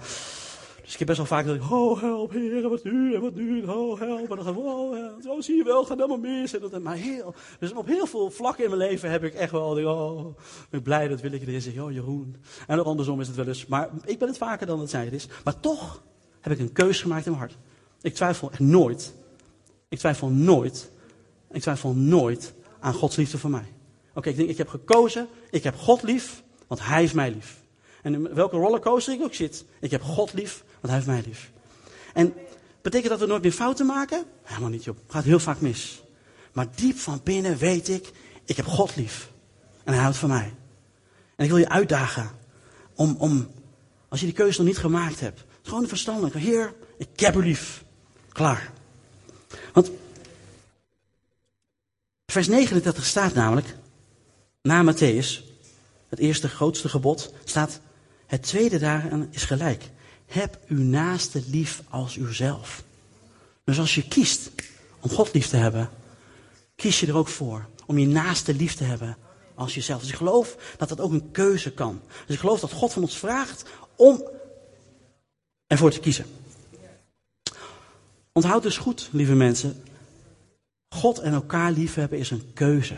Dus 0.85 0.93
ik 0.93 0.99
heb 0.99 1.07
best 1.07 1.19
wel 1.19 1.27
vaak 1.27 1.45
dat 1.45 1.55
ik, 1.55 1.71
oh 1.71 2.01
help 2.01 2.31
heer, 2.31 2.69
wat 2.69 2.83
nu, 2.83 3.13
en 3.13 3.21
wat 3.21 3.35
nu, 3.35 3.63
oh 3.63 3.99
help. 3.99 4.29
En 4.29 4.35
dan 4.35 4.43
ga 4.43 4.49
ik, 4.49 4.57
oh, 4.57 4.95
zo 5.23 5.41
zie 5.41 5.55
je 5.55 5.63
wel, 5.63 5.83
gaat 5.85 5.97
helemaal 5.97 6.17
mis. 6.17 6.53
En 6.53 6.61
dat, 6.61 6.81
maar 6.81 6.95
heel, 6.95 7.33
dus 7.59 7.73
op 7.73 7.87
heel 7.87 8.05
veel 8.05 8.31
vlakken 8.31 8.63
in 8.63 8.69
mijn 8.69 8.89
leven 8.89 9.11
heb 9.11 9.23
ik 9.23 9.33
echt 9.33 9.51
wel, 9.51 9.85
oh, 9.85 10.23
ben 10.69 10.79
ik 10.79 10.83
blij 10.83 11.07
dat 11.07 11.21
wil 11.21 11.31
ik 11.31 11.41
erin 11.41 11.61
zeggen, 11.61 11.83
oh 11.83 11.91
Jeroen. 11.91 12.35
En 12.67 12.79
ook 12.79 12.85
andersom 12.85 13.21
is 13.21 13.27
het 13.27 13.35
wel 13.35 13.47
eens, 13.47 13.65
maar 13.65 13.89
ik 14.05 14.19
ben 14.19 14.27
het 14.27 14.37
vaker 14.37 14.67
dan 14.67 14.79
dat 14.79 14.89
zij 14.89 15.03
het 15.03 15.13
is. 15.13 15.27
Maar 15.43 15.59
toch 15.59 16.03
heb 16.41 16.53
ik 16.53 16.59
een 16.59 16.71
keuze 16.71 17.01
gemaakt 17.01 17.25
in 17.25 17.31
mijn 17.31 17.43
hart. 17.43 17.57
Ik 18.01 18.13
twijfel 18.13 18.51
echt 18.51 18.59
nooit. 18.59 19.13
Ik 19.89 19.97
twijfel 19.97 20.29
nooit. 20.29 20.91
Ik 21.51 21.61
twijfel 21.61 21.93
nooit 21.93 22.53
aan 22.85 22.93
Gods 22.93 23.15
liefde 23.15 23.37
voor 23.37 23.49
mij. 23.49 23.73
Oké, 24.13 24.29
ik 24.29 24.35
denk, 24.35 24.49
ik 24.49 24.57
heb 24.57 24.67
gekozen, 24.67 25.27
ik 25.49 25.63
heb 25.63 25.77
God 25.77 26.03
lief, 26.03 26.43
want 26.67 26.85
Hij 26.85 26.99
heeft 26.99 27.13
mij 27.13 27.31
lief. 27.31 27.61
En 28.01 28.13
in 28.13 28.33
welke 28.33 28.57
rollercoaster 28.57 29.13
ik 29.13 29.21
ook 29.21 29.33
zit, 29.33 29.65
ik 29.79 29.91
heb 29.91 30.01
God 30.01 30.33
lief, 30.33 30.63
want 30.67 30.85
Hij 30.85 30.93
heeft 30.93 31.07
mij 31.07 31.23
lief. 31.25 31.51
En 32.13 32.33
betekent 32.81 33.09
dat 33.09 33.19
we 33.19 33.25
nooit 33.25 33.41
meer 33.41 33.51
fouten 33.51 33.85
maken? 33.85 34.25
Helemaal 34.43 34.69
niet, 34.69 34.83
joh. 34.83 34.95
Gaat 35.07 35.23
heel 35.23 35.39
vaak 35.39 35.61
mis. 35.61 36.03
Maar 36.53 36.67
diep 36.75 36.97
van 36.97 37.21
binnen 37.23 37.57
weet 37.57 37.89
ik, 37.89 38.11
ik 38.45 38.55
heb 38.55 38.65
God 38.65 38.95
lief. 38.95 39.31
En 39.83 39.93
Hij 39.93 40.01
houdt 40.01 40.17
van 40.17 40.29
mij. 40.29 40.53
En 41.35 41.43
ik 41.43 41.49
wil 41.49 41.59
je 41.59 41.69
uitdagen 41.69 42.31
om, 42.95 43.15
om 43.19 43.47
als 44.07 44.19
je 44.19 44.25
die 44.25 44.35
keuze 44.35 44.57
nog 44.57 44.67
niet 44.67 44.77
gemaakt 44.77 45.19
hebt, 45.19 45.43
gewoon 45.61 45.87
verstandelijk. 45.87 46.35
Heer, 46.35 46.73
ik 46.97 47.19
heb 47.19 47.35
u 47.35 47.43
lief. 47.43 47.83
Klaar. 48.31 48.71
Want 49.73 49.91
vers 52.35 52.47
39 52.47 53.05
staat 53.05 53.33
namelijk, 53.33 53.75
na 54.61 54.93
Matthäus, 54.93 55.43
het 56.09 56.19
eerste 56.19 56.47
grootste 56.47 56.89
gebod, 56.89 57.33
staat, 57.43 57.79
het 58.25 58.43
tweede 58.43 58.79
daaraan 58.79 59.27
is 59.31 59.43
gelijk. 59.43 59.89
Heb 60.25 60.59
uw 60.67 60.83
naaste 60.83 61.43
lief 61.47 61.81
als 61.89 62.15
uzelf. 62.15 62.83
Dus 63.63 63.79
als 63.79 63.95
je 63.95 64.07
kiest 64.07 64.49
om 64.99 65.09
God 65.09 65.33
lief 65.33 65.47
te 65.47 65.57
hebben, 65.57 65.89
kies 66.75 66.99
je 66.99 67.07
er 67.07 67.15
ook 67.15 67.27
voor 67.27 67.65
om 67.85 67.97
je 67.97 68.07
naaste 68.07 68.53
lief 68.53 68.75
te 68.75 68.83
hebben 68.83 69.17
als 69.53 69.75
jezelf. 69.75 70.01
Dus 70.01 70.09
ik 70.09 70.15
geloof 70.15 70.75
dat 70.77 70.89
dat 70.89 70.99
ook 70.99 71.11
een 71.11 71.31
keuze 71.31 71.71
kan. 71.71 72.01
Dus 72.25 72.35
ik 72.35 72.41
geloof 72.41 72.59
dat 72.59 72.71
God 72.71 72.93
van 72.93 73.01
ons 73.01 73.17
vraagt 73.17 73.69
om 73.95 74.29
ervoor 75.67 75.91
te 75.91 75.99
kiezen. 75.99 76.25
Onthoud 78.31 78.63
dus 78.63 78.77
goed, 78.77 79.09
lieve 79.11 79.35
mensen. 79.35 79.83
God 80.95 81.19
en 81.19 81.33
elkaar 81.33 81.71
liefhebben 81.71 82.19
is 82.19 82.31
een 82.31 82.53
keuze. 82.53 82.95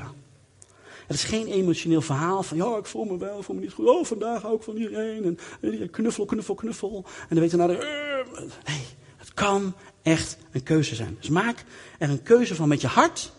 Het 1.07 1.15
is 1.15 1.23
geen 1.23 1.47
emotioneel 1.47 2.01
verhaal 2.01 2.43
van, 2.43 2.57
ja, 2.57 2.77
ik 2.77 2.85
voel 2.85 3.05
me 3.05 3.17
wel, 3.17 3.37
ik 3.37 3.43
voel 3.43 3.55
me 3.55 3.61
niet 3.61 3.73
goed. 3.73 3.87
Oh, 3.87 4.05
vandaag 4.05 4.41
hou 4.41 4.55
ik 4.55 4.63
van 4.63 4.75
iedereen. 4.75 5.39
En, 5.61 5.89
knuffel, 5.89 6.25
knuffel, 6.25 6.55
knuffel. 6.55 7.05
En 7.05 7.27
dan 7.29 7.39
weet 7.39 7.51
je 7.51 7.57
nou, 7.57 7.71
nee, 7.71 8.85
het 9.17 9.33
kan 9.33 9.75
echt 10.01 10.37
een 10.51 10.63
keuze 10.63 10.95
zijn. 10.95 11.17
Dus 11.19 11.29
maak 11.29 11.65
er 11.99 12.09
een 12.09 12.23
keuze 12.23 12.55
van 12.55 12.67
met 12.67 12.81
je 12.81 12.87
hart 12.87 13.31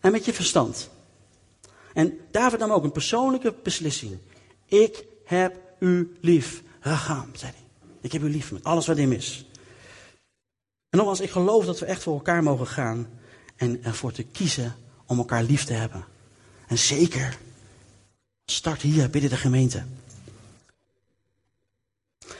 en 0.00 0.12
met 0.12 0.24
je 0.24 0.32
verstand. 0.32 0.90
En 1.94 2.18
David 2.30 2.58
nam 2.58 2.72
ook 2.72 2.84
een 2.84 2.92
persoonlijke 2.92 3.54
beslissing. 3.62 4.18
Ik 4.66 5.04
heb 5.24 5.60
u 5.78 6.16
lief. 6.20 6.62
Racham, 6.80 7.28
zei 7.32 7.52
hij. 7.52 7.90
Ik 8.00 8.12
heb 8.12 8.22
u 8.22 8.30
lief 8.30 8.52
met 8.52 8.64
alles 8.64 8.86
wat 8.86 8.96
in 8.96 9.12
is. 9.12 9.46
En 10.90 10.98
nogmaals, 10.98 11.20
ik 11.20 11.30
geloof 11.30 11.64
dat 11.64 11.78
we 11.78 11.86
echt 11.86 12.02
voor 12.02 12.14
elkaar 12.14 12.42
mogen 12.42 12.66
gaan 12.66 13.20
en 13.62 13.84
ervoor 13.84 14.12
te 14.12 14.22
kiezen 14.22 14.74
om 15.06 15.18
elkaar 15.18 15.42
lief 15.42 15.64
te 15.64 15.72
hebben. 15.72 16.04
En 16.66 16.78
zeker, 16.78 17.38
start 18.44 18.82
hier 18.82 19.10
binnen 19.10 19.30
de 19.30 19.36
gemeente. 19.36 19.84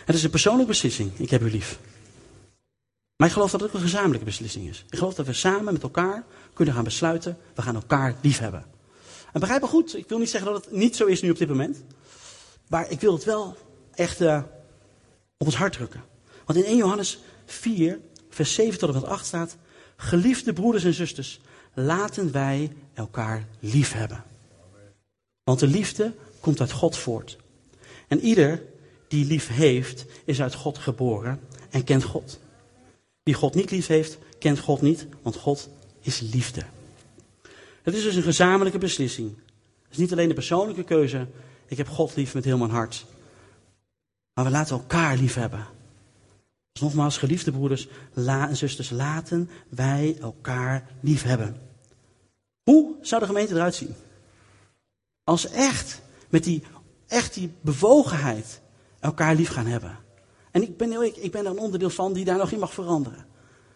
Het 0.05 0.15
is 0.15 0.23
een 0.23 0.31
persoonlijke 0.31 0.71
beslissing, 0.71 1.19
ik 1.19 1.31
heb 1.31 1.43
u 1.43 1.51
lief. 1.51 1.79
Maar 3.17 3.27
ik 3.27 3.33
geloof 3.33 3.51
dat 3.51 3.61
het 3.61 3.69
ook 3.69 3.77
een 3.77 3.83
gezamenlijke 3.83 4.25
beslissing 4.25 4.69
is. 4.69 4.85
Ik 4.91 4.99
geloof 4.99 5.15
dat 5.15 5.27
we 5.27 5.33
samen 5.33 5.73
met 5.73 5.83
elkaar 5.83 6.25
kunnen 6.53 6.75
gaan 6.75 6.85
besluiten, 6.85 7.39
we 7.55 7.63
gaan 7.63 7.75
elkaar 7.75 8.17
lief 8.21 8.39
hebben. 8.39 8.65
En 9.33 9.41
begrijp 9.41 9.61
me 9.61 9.69
goed, 9.69 9.97
ik 9.97 10.09
wil 10.09 10.19
niet 10.19 10.31
zeggen 10.31 10.53
dat 10.53 10.65
het 10.65 10.75
niet 10.75 10.97
zo 10.97 11.07
is 11.07 11.23
nu 11.23 11.31
op 11.31 11.39
dit 11.39 11.49
moment. 11.49 11.85
Maar 12.69 12.91
ik 12.91 13.01
wil 13.01 13.13
het 13.13 13.25
wel 13.25 13.57
echt 13.95 14.21
uh, 14.21 14.43
op 15.39 15.47
ons 15.47 15.57
hart 15.57 15.73
drukken. 15.73 16.05
Want 16.45 16.59
in 16.59 16.65
1 16.65 16.77
Johannes 16.77 17.19
4, 17.47 18.01
vers 18.31 18.55
7 18.55 18.79
tot 18.79 18.89
en 18.89 18.95
met 18.95 19.05
8 19.05 19.27
staat: 19.27 19.57
Geliefde 20.03 20.53
broeders 20.53 20.85
en 20.85 20.95
zusters, 20.95 21.41
laten 21.75 22.33
wij 22.33 22.73
elkaar 22.95 23.47
lief 23.61 23.93
hebben. 23.93 24.25
Want 25.45 25.59
de 25.61 25.67
liefde 25.67 26.15
komt 26.41 26.61
uit 26.61 26.73
God 26.73 26.97
voort. 26.97 27.37
En 28.09 28.21
ieder 28.21 28.63
die 29.09 29.25
lief 29.25 29.49
heeft, 29.49 30.05
is 30.25 30.43
uit 30.43 30.55
God 30.55 30.79
geboren 30.79 31.41
en 31.71 31.85
kent 31.85 32.05
God. 32.05 32.41
Wie 33.23 33.35
God 33.35 33.55
niet 33.55 33.71
lief 33.71 33.87
heeft, 33.87 34.19
kent 34.39 34.59
God 34.59 34.81
niet, 34.81 35.07
want 35.23 35.37
God 35.37 35.69
is 36.01 36.21
liefde. 36.21 36.63
Het 37.83 37.95
is 37.95 38.03
dus 38.03 38.15
een 38.15 38.23
gezamenlijke 38.23 38.79
beslissing. 38.79 39.35
Het 39.83 39.93
is 39.93 39.97
niet 39.97 40.13
alleen 40.13 40.29
de 40.29 40.35
persoonlijke 40.35 40.85
keuze. 40.85 41.27
Ik 41.67 41.77
heb 41.77 41.89
God 41.89 42.17
lief 42.17 42.35
met 42.35 42.45
heel 42.45 42.59
mijn 42.59 42.71
hart. 42.71 43.07
Maar 44.35 44.45
we 44.45 44.51
laten 44.51 44.77
elkaar 44.77 45.17
lief 45.17 45.35
hebben. 45.35 45.67
Nogmaals, 46.81 47.19
geliefde 47.19 47.51
broeders 47.51 47.89
en 48.15 48.57
zusters, 48.57 48.91
laten 48.91 49.51
wij 49.69 50.17
elkaar 50.21 50.91
lief 51.01 51.23
hebben. 51.23 51.57
Hoe 52.63 52.95
zou 53.01 53.21
de 53.21 53.27
gemeente 53.27 53.55
eruit 53.55 53.75
zien? 53.75 53.95
Als 55.25 55.49
echt 55.51 56.01
met 56.29 56.45
die, 56.45 56.63
echt 57.07 57.35
die 57.35 57.53
bewogenheid 57.61 58.61
elkaar 59.01 59.35
lief 59.35 59.49
gaan 59.49 59.67
hebben. 59.67 59.99
En 60.51 60.63
ik 60.63 60.77
ben, 60.77 61.03
ik, 61.03 61.17
ik 61.17 61.33
ben 61.33 61.45
er 61.45 61.51
een 61.51 61.59
onderdeel 61.59 61.91
van 61.91 62.13
die 62.13 62.25
daar 62.25 62.39
nog 62.39 62.51
in 62.51 62.59
mag 62.59 62.73
veranderen. 62.73 63.27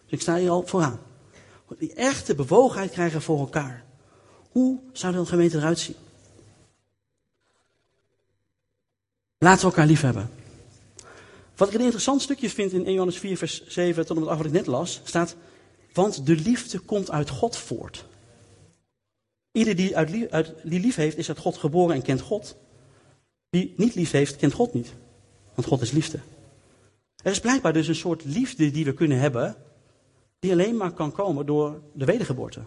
Dus 0.03 0.11
ik 0.11 0.21
sta 0.21 0.35
hier 0.35 0.49
al 0.49 0.67
vooraan. 0.67 0.99
Die 1.77 1.93
echte 1.93 2.35
bewogenheid 2.35 2.91
krijgen 2.91 3.21
voor 3.21 3.39
elkaar. 3.39 3.85
Hoe 4.51 4.79
zou 4.91 5.13
de 5.13 5.25
gemeente 5.25 5.57
eruit 5.57 5.79
zien? 5.79 5.95
Laten 9.37 9.59
we 9.59 9.65
elkaar 9.65 9.85
lief 9.85 10.01
hebben. 10.01 10.29
Wat 11.57 11.67
ik 11.67 11.73
een 11.73 11.81
interessant 11.81 12.21
stukje 12.21 12.49
vind 12.49 12.71
in 12.71 12.83
1 12.83 12.91
Johannes 12.91 13.17
4, 13.17 13.37
vers 13.37 13.67
7 13.67 14.05
tot 14.05 14.15
en 14.15 14.23
met 14.23 14.31
8, 14.31 14.37
wat 14.37 14.47
ik 14.47 14.53
net 14.53 14.67
las, 14.67 15.01
staat: 15.03 15.35
Want 15.93 16.25
de 16.25 16.35
liefde 16.35 16.79
komt 16.79 17.11
uit 17.11 17.29
God 17.29 17.57
voort. 17.57 18.05
Ieder 19.51 19.75
die, 19.75 19.97
uit, 19.97 20.31
uit, 20.31 20.53
die 20.63 20.79
lief 20.79 20.95
heeft, 20.95 21.17
is 21.17 21.27
uit 21.27 21.37
God 21.37 21.57
geboren 21.57 21.95
en 21.95 22.01
kent 22.01 22.21
God. 22.21 22.55
Wie 23.49 23.73
niet 23.77 23.95
lief 23.95 24.11
heeft, 24.11 24.35
kent 24.35 24.53
God 24.53 24.73
niet. 24.73 24.93
Want 25.53 25.67
God 25.67 25.81
is 25.81 25.91
liefde. 25.91 26.19
Er 27.23 27.31
is 27.31 27.39
blijkbaar 27.39 27.73
dus 27.73 27.87
een 27.87 27.95
soort 27.95 28.25
liefde 28.25 28.71
die 28.71 28.85
we 28.85 28.93
kunnen 28.93 29.19
hebben, 29.19 29.55
die 30.39 30.51
alleen 30.51 30.77
maar 30.77 30.91
kan 30.91 31.11
komen 31.11 31.45
door 31.45 31.81
de 31.93 32.05
wedergeboorte. 32.05 32.61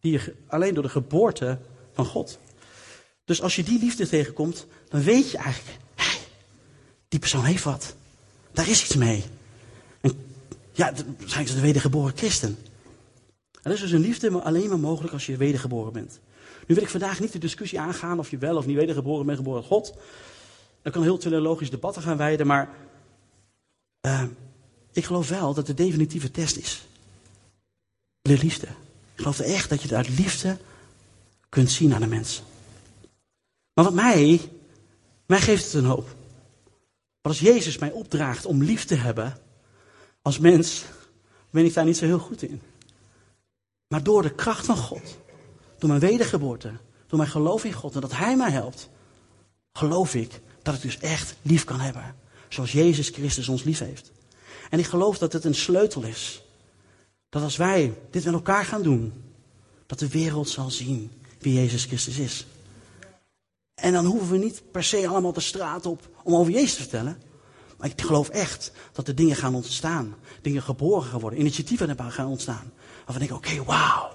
Die 0.00 0.20
alleen 0.46 0.74
door 0.74 0.82
de 0.82 0.88
geboorte 0.88 1.58
van 1.92 2.06
God. 2.06 2.38
Dus 3.24 3.42
als 3.42 3.56
je 3.56 3.62
die 3.62 3.78
liefde 3.78 4.08
tegenkomt, 4.08 4.66
dan 4.88 5.02
weet 5.02 5.30
je 5.30 5.38
eigenlijk, 5.38 5.78
hey, 5.94 6.18
die 7.08 7.18
persoon 7.18 7.44
heeft 7.44 7.64
wat. 7.64 7.96
Daar 8.54 8.68
is 8.68 8.84
iets 8.84 8.96
mee. 8.96 9.24
En 10.00 10.12
ja, 10.72 10.92
zijn 11.24 11.46
ze 11.46 11.54
de 11.54 11.60
wedergeboren 11.60 12.16
christen. 12.16 12.58
En 13.52 13.70
dat 13.70 13.72
is 13.72 13.80
dus 13.80 13.90
een 13.90 14.00
liefde 14.00 14.42
alleen 14.42 14.68
maar 14.68 14.78
mogelijk 14.78 15.12
als 15.12 15.26
je 15.26 15.36
wedergeboren 15.36 15.92
bent. 15.92 16.20
Nu 16.66 16.74
wil 16.74 16.84
ik 16.84 16.90
vandaag 16.90 17.20
niet 17.20 17.32
de 17.32 17.38
discussie 17.38 17.80
aangaan 17.80 18.18
of 18.18 18.30
je 18.30 18.38
wel 18.38 18.56
of 18.56 18.66
niet 18.66 18.76
wedergeboren 18.76 19.26
bent 19.26 19.38
geboren 19.38 19.62
God. 19.62 19.94
Daar 20.82 20.92
kan 20.92 21.02
heel 21.02 21.18
teleologisch 21.18 21.70
debatten 21.70 22.02
gaan 22.02 22.16
wijden, 22.16 22.46
maar 22.46 22.70
uh, 24.06 24.22
ik 24.92 25.04
geloof 25.04 25.28
wel 25.28 25.54
dat 25.54 25.66
de 25.66 25.74
definitieve 25.74 26.30
test 26.30 26.56
is. 26.56 26.86
De 28.22 28.38
liefde. 28.38 28.66
Ik 28.66 29.20
geloof 29.20 29.40
echt 29.40 29.68
dat 29.68 29.82
je 29.82 29.88
het 29.88 29.96
uit 29.96 30.18
liefde 30.18 30.56
kunt 31.48 31.70
zien 31.70 31.94
aan 31.94 32.00
de 32.00 32.06
mens. 32.06 32.42
Maar 33.74 33.84
wat 33.84 33.94
mij, 33.94 34.40
mij 35.26 35.40
geeft 35.40 35.64
het 35.64 35.74
een 35.74 35.84
hoop. 35.84 36.14
Want 37.24 37.36
als 37.36 37.48
Jezus 37.48 37.78
mij 37.78 37.90
opdraagt 37.90 38.46
om 38.46 38.62
lief 38.62 38.84
te 38.84 38.94
hebben, 38.94 39.36
als 40.22 40.38
mens, 40.38 40.84
ben 41.50 41.64
ik 41.64 41.74
daar 41.74 41.84
niet 41.84 41.96
zo 41.96 42.04
heel 42.04 42.18
goed 42.18 42.42
in. 42.42 42.60
Maar 43.88 44.02
door 44.02 44.22
de 44.22 44.34
kracht 44.34 44.66
van 44.66 44.76
God, 44.76 45.18
door 45.78 45.88
mijn 45.88 46.00
wedergeboorte, 46.00 46.72
door 47.06 47.18
mijn 47.18 47.30
geloof 47.30 47.64
in 47.64 47.72
God 47.72 47.94
en 47.94 48.00
dat 48.00 48.12
Hij 48.12 48.36
mij 48.36 48.50
helpt, 48.50 48.88
geloof 49.72 50.14
ik 50.14 50.40
dat 50.62 50.74
ik 50.74 50.82
dus 50.82 50.98
echt 50.98 51.34
lief 51.42 51.64
kan 51.64 51.80
hebben. 51.80 52.16
Zoals 52.48 52.72
Jezus 52.72 53.08
Christus 53.08 53.48
ons 53.48 53.62
lief 53.62 53.78
heeft. 53.78 54.10
En 54.70 54.78
ik 54.78 54.86
geloof 54.86 55.18
dat 55.18 55.32
het 55.32 55.44
een 55.44 55.54
sleutel 55.54 56.02
is. 56.02 56.42
Dat 57.28 57.42
als 57.42 57.56
wij 57.56 57.94
dit 58.10 58.24
met 58.24 58.34
elkaar 58.34 58.64
gaan 58.64 58.82
doen, 58.82 59.12
Dat 59.86 59.98
de 59.98 60.08
wereld 60.08 60.48
zal 60.48 60.70
zien 60.70 61.10
wie 61.38 61.54
Jezus 61.54 61.84
Christus 61.84 62.18
is. 62.18 62.46
En 63.74 63.92
dan 63.92 64.04
hoeven 64.04 64.30
we 64.30 64.36
niet 64.36 64.62
per 64.70 64.84
se 64.84 65.08
allemaal 65.08 65.32
de 65.32 65.40
straat 65.40 65.86
op 65.86 66.08
om 66.22 66.34
over 66.34 66.52
Jezus 66.52 66.74
te 66.74 66.80
vertellen. 66.80 67.22
Maar 67.78 67.88
ik 67.88 68.00
geloof 68.00 68.28
echt 68.28 68.72
dat 68.92 69.08
er 69.08 69.14
dingen 69.14 69.36
gaan 69.36 69.54
ontstaan. 69.54 70.14
Dingen 70.42 70.62
geboren 70.62 71.08
gaan 71.08 71.20
worden. 71.20 71.40
Initiatieven 71.40 72.12
gaan 72.12 72.26
ontstaan. 72.26 72.72
Waarvan 73.04 73.22
ik 73.22 73.28
denk, 73.28 73.44
oké, 73.44 73.64
wauw. 73.64 74.10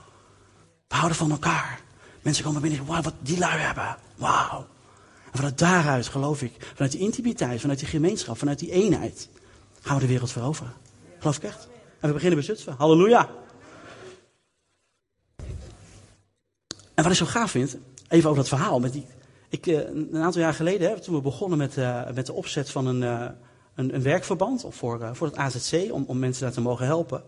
We 0.87 0.95
houden 0.95 1.17
van 1.17 1.31
elkaar. 1.31 1.81
Mensen 2.21 2.43
komen 2.43 2.61
binnen 2.61 2.79
en 2.79 2.85
wauw, 2.85 3.01
wat 3.01 3.13
die 3.21 3.37
lui 3.37 3.59
hebben. 3.59 3.97
Wauw. 4.15 4.67
En 5.31 5.35
vanuit 5.35 5.57
daaruit 5.57 6.07
geloof 6.07 6.41
ik, 6.41 6.53
vanuit 6.73 6.91
die 6.91 7.01
intimiteit, 7.01 7.61
vanuit 7.61 7.79
die 7.79 7.87
gemeenschap, 7.87 8.37
vanuit 8.37 8.59
die 8.59 8.71
eenheid, 8.71 9.29
gaan 9.81 9.95
we 9.95 10.01
de 10.01 10.07
wereld 10.07 10.31
veroveren. 10.31 10.73
Geloof 11.19 11.37
ik 11.37 11.43
echt. 11.43 11.67
En 11.99 12.07
we 12.07 12.13
beginnen 12.13 12.37
bij 12.37 12.47
Zutphen. 12.47 12.75
Halleluja. 12.77 13.29
En 16.93 17.03
wat 17.03 17.11
ik 17.11 17.17
zo 17.17 17.25
gaaf 17.25 17.51
vind, 17.51 17.77
even 18.07 18.29
over 18.29 18.41
dat 18.41 18.49
verhaal. 18.49 18.79
Met 18.79 18.93
die, 18.93 19.05
ik, 19.49 19.67
eh, 19.67 19.77
een 19.77 20.17
aantal 20.17 20.41
jaar 20.41 20.53
geleden, 20.53 20.89
hè, 20.89 20.99
toen 20.99 21.15
we 21.15 21.21
begonnen 21.21 21.57
met, 21.57 21.77
uh, 21.77 22.09
met 22.13 22.25
de 22.25 22.33
opzet 22.33 22.69
van 22.69 22.85
een, 22.85 23.01
uh, 23.01 23.25
een, 23.75 23.95
een, 23.95 24.01
werkverband 24.01 24.65
voor, 24.69 25.09
voor 25.13 25.27
het 25.27 25.35
AZC, 25.35 25.91
om, 25.91 26.03
om 26.07 26.19
mensen 26.19 26.43
daar 26.43 26.53
te 26.53 26.61
mogen 26.61 26.85
helpen. 26.85 27.23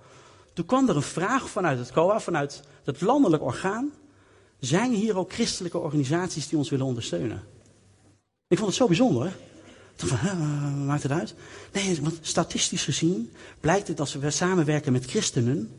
Toen 0.54 0.66
kwam 0.66 0.90
er 0.90 0.96
een 0.96 1.02
vraag 1.02 1.50
vanuit 1.50 1.80
het 1.80 1.92
COA, 1.92 2.20
vanuit 2.20 2.62
het 2.84 3.02
landelijk 3.02 3.44
orgaan. 3.44 3.92
Zijn 4.60 4.94
hier 4.94 5.18
ook 5.18 5.34
christelijke 5.34 5.78
organisaties 5.78 6.48
die 6.48 6.58
ons 6.58 6.70
willen 6.70 6.86
ondersteunen? 6.86 7.44
Ik 8.48 8.58
vond 8.58 8.70
het 8.70 8.78
zo 8.78 8.88
bijzonder. 8.88 9.36
Toen 9.96 10.10
van, 10.10 10.86
maakt 10.86 11.04
het 11.04 11.12
uit? 11.12 11.36
Nee, 11.74 12.02
want 12.02 12.18
statistisch 12.22 12.84
gezien 12.84 13.32
blijkt 13.60 13.88
het 13.88 14.00
als 14.00 14.14
we 14.14 14.30
samenwerken 14.30 14.92
met 14.92 15.06
christenen, 15.06 15.72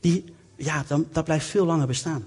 die, 0.00 0.24
ja, 0.56 0.84
dan, 0.86 1.06
dat 1.12 1.24
blijft 1.24 1.46
veel 1.46 1.66
langer 1.66 1.86
bestaan. 1.86 2.24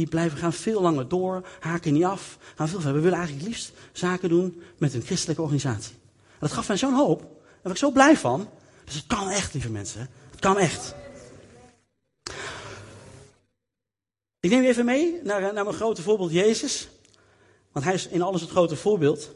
Die 0.00 0.08
blijven, 0.08 0.38
gaan 0.38 0.52
veel 0.52 0.80
langer 0.80 1.08
door, 1.08 1.46
haken 1.58 1.92
niet 1.92 2.04
af, 2.04 2.38
gaan 2.56 2.68
veel 2.68 2.80
verder. 2.80 2.96
We 2.96 3.02
willen 3.02 3.18
eigenlijk 3.18 3.48
liefst 3.48 3.72
zaken 3.92 4.28
doen 4.28 4.62
met 4.78 4.94
een 4.94 5.02
christelijke 5.02 5.42
organisatie. 5.42 5.94
En 6.12 6.38
dat 6.38 6.52
gaf 6.52 6.68
mij 6.68 6.76
zo'n 6.76 6.94
hoop. 6.94 7.20
Daar 7.20 7.62
ben 7.62 7.72
ik 7.72 7.78
zo 7.78 7.90
blij 7.90 8.16
van. 8.16 8.48
Dus 8.84 8.94
het 8.94 9.06
kan 9.06 9.28
echt, 9.30 9.52
lieve 9.52 9.70
mensen. 9.70 10.08
Het 10.30 10.40
kan 10.40 10.58
echt. 10.58 10.94
Ik 14.40 14.50
neem 14.50 14.62
u 14.62 14.66
even 14.66 14.84
mee 14.84 15.20
naar, 15.22 15.40
naar 15.40 15.64
mijn 15.64 15.76
grote 15.76 16.02
voorbeeld 16.02 16.32
Jezus. 16.32 16.88
Want 17.72 17.84
hij 17.84 17.94
is 17.94 18.08
in 18.08 18.22
alles 18.22 18.40
het 18.40 18.50
grote 18.50 18.76
voorbeeld. 18.76 19.30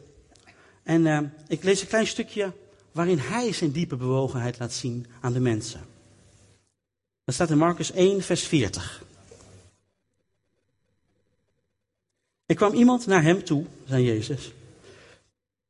En 0.83 1.05
uh, 1.05 1.19
ik 1.47 1.63
lees 1.63 1.81
een 1.81 1.87
klein 1.87 2.07
stukje 2.07 2.53
waarin 2.91 3.19
hij 3.19 3.53
zijn 3.53 3.71
diepe 3.71 3.95
bewogenheid 3.95 4.59
laat 4.59 4.73
zien 4.73 5.05
aan 5.21 5.33
de 5.33 5.39
mensen. 5.39 5.81
Dat 7.23 7.35
staat 7.35 7.49
in 7.49 7.57
Marcus 7.57 7.91
1, 7.91 8.21
vers 8.21 8.43
40. 8.43 9.04
Er 12.45 12.55
kwam 12.55 12.73
iemand 12.73 13.05
naar 13.05 13.23
hem 13.23 13.43
toe, 13.43 13.65
zei 13.85 14.03
Jezus, 14.03 14.53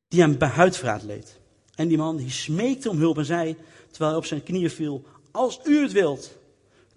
die 0.08 0.20
hem 0.20 0.38
bij 0.38 0.48
huidvraat 0.48 1.02
leed. 1.02 1.38
En 1.74 1.88
die 1.88 1.96
man 1.96 2.30
smeekte 2.30 2.90
om 2.90 2.98
hulp 2.98 3.18
en 3.18 3.24
zei, 3.24 3.56
terwijl 3.90 4.10
hij 4.10 4.20
op 4.20 4.26
zijn 4.26 4.42
knieën 4.42 4.70
viel, 4.70 5.04
als 5.30 5.60
u 5.64 5.82
het 5.82 5.92
wilt, 5.92 6.30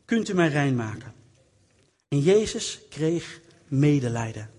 kunt 0.06 0.30
u 0.30 0.34
mij 0.34 0.48
rein 0.48 0.76
maken. 0.76 1.14
En 2.08 2.20
Jezus 2.20 2.80
kreeg 2.90 3.40
medelijden. 3.68 4.50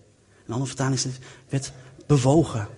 Een 0.47 0.53
andere 0.53 0.67
vertaling 0.67 1.01
werd 1.49 1.73
bewogen. 2.07 2.69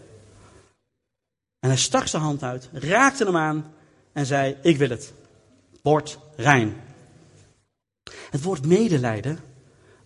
En 1.58 1.68
hij 1.68 1.76
stak 1.76 2.06
zijn 2.06 2.22
hand 2.22 2.42
uit, 2.42 2.68
raakte 2.72 3.24
hem 3.24 3.36
aan 3.36 3.74
en 4.12 4.26
zei, 4.26 4.56
ik 4.62 4.76
wil 4.76 4.88
het. 4.88 5.12
Word 5.82 6.18
rein. 6.36 6.76
Het 8.30 8.42
woord 8.42 8.66
medelijden, 8.66 9.38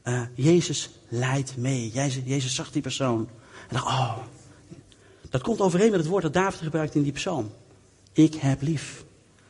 uh, 0.09 0.23
Jezus 0.35 0.91
leidt 1.09 1.57
mee. 1.57 1.91
Jezus, 1.91 2.23
Jezus 2.25 2.55
zag 2.55 2.71
die 2.71 2.83
persoon 2.83 3.29
en 3.69 3.75
dacht, 3.75 3.87
oh, 3.87 4.17
dat 5.31 5.43
komt 5.43 5.61
overeen 5.61 5.91
met 5.91 6.01
het 6.01 6.09
woord 6.09 6.23
dat 6.23 6.33
David 6.33 6.61
gebruikt 6.61 6.95
in 6.95 7.03
die 7.03 7.13
psalm. 7.13 7.53
Ik 8.13 8.35
heb 8.35 8.63
lief. 8.63 9.05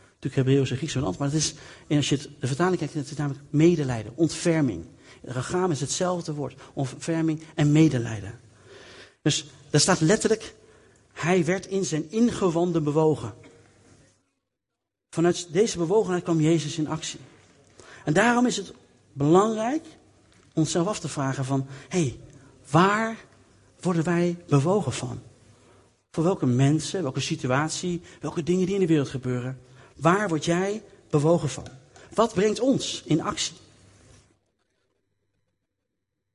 Natuurlijk 0.07 0.35
Hebreeuws 0.35 0.71
en 0.71 0.77
Grieks 0.77 0.93
veranderd, 0.93 1.21
maar 1.21 1.29
het 1.29 1.39
is, 1.39 1.55
en 1.87 1.97
als 1.97 2.09
je 2.09 2.15
het, 2.15 2.29
de 2.41 2.47
vertaling 2.47 2.79
kijkt, 2.79 2.95
het 2.95 3.11
is 3.11 3.17
namelijk 3.17 3.45
medelijden, 3.51 4.13
ontferming. 4.15 4.85
Regaam 5.23 5.71
is 5.71 5.81
hetzelfde 5.81 6.35
woord, 6.35 6.55
ontferming 6.73 7.43
en 7.55 7.73
medelijden. 7.73 8.41
Dus 9.23 9.47
daar 9.71 9.81
staat 9.81 10.01
letterlijk, 10.01 10.55
hij 11.13 11.45
werd 11.45 11.67
in 11.67 11.85
zijn 11.85 12.11
ingewanden 12.11 12.85
bewogen. 12.85 13.35
Vanuit 15.11 15.49
deze 15.53 15.79
bewogenheid 15.79 16.23
kwam 16.23 16.41
Jezus 16.41 16.79
in 16.79 16.89
actie. 16.89 17.21
En 18.05 18.13
daarom 18.13 18.47
is 18.47 18.57
het 18.57 18.73
belangrijk 19.13 19.85
onszelf 20.57 20.87
af 20.87 21.01
te 21.01 21.09
vragen 21.09 21.45
van, 21.45 21.67
hé, 21.89 21.99
hey, 21.99 22.21
waar 22.71 23.17
worden 23.81 24.05
wij 24.05 24.37
bewogen 24.49 24.93
van? 24.93 25.21
Voor 26.11 26.25
welke 26.25 26.47
mensen, 26.47 27.03
welke 27.03 27.21
situatie, 27.21 28.01
welke 28.21 28.43
dingen 28.43 28.67
die 28.67 28.75
in 28.75 28.81
de 28.81 28.87
wereld 28.87 29.09
gebeuren, 29.09 29.61
waar 29.97 30.29
word 30.29 30.45
jij 30.45 30.83
bewogen 31.11 31.49
van? 31.49 31.65
Wat 32.15 32.35
brengt 32.35 32.61
ons 32.61 33.03
in 33.05 33.23
actie? 33.23 33.57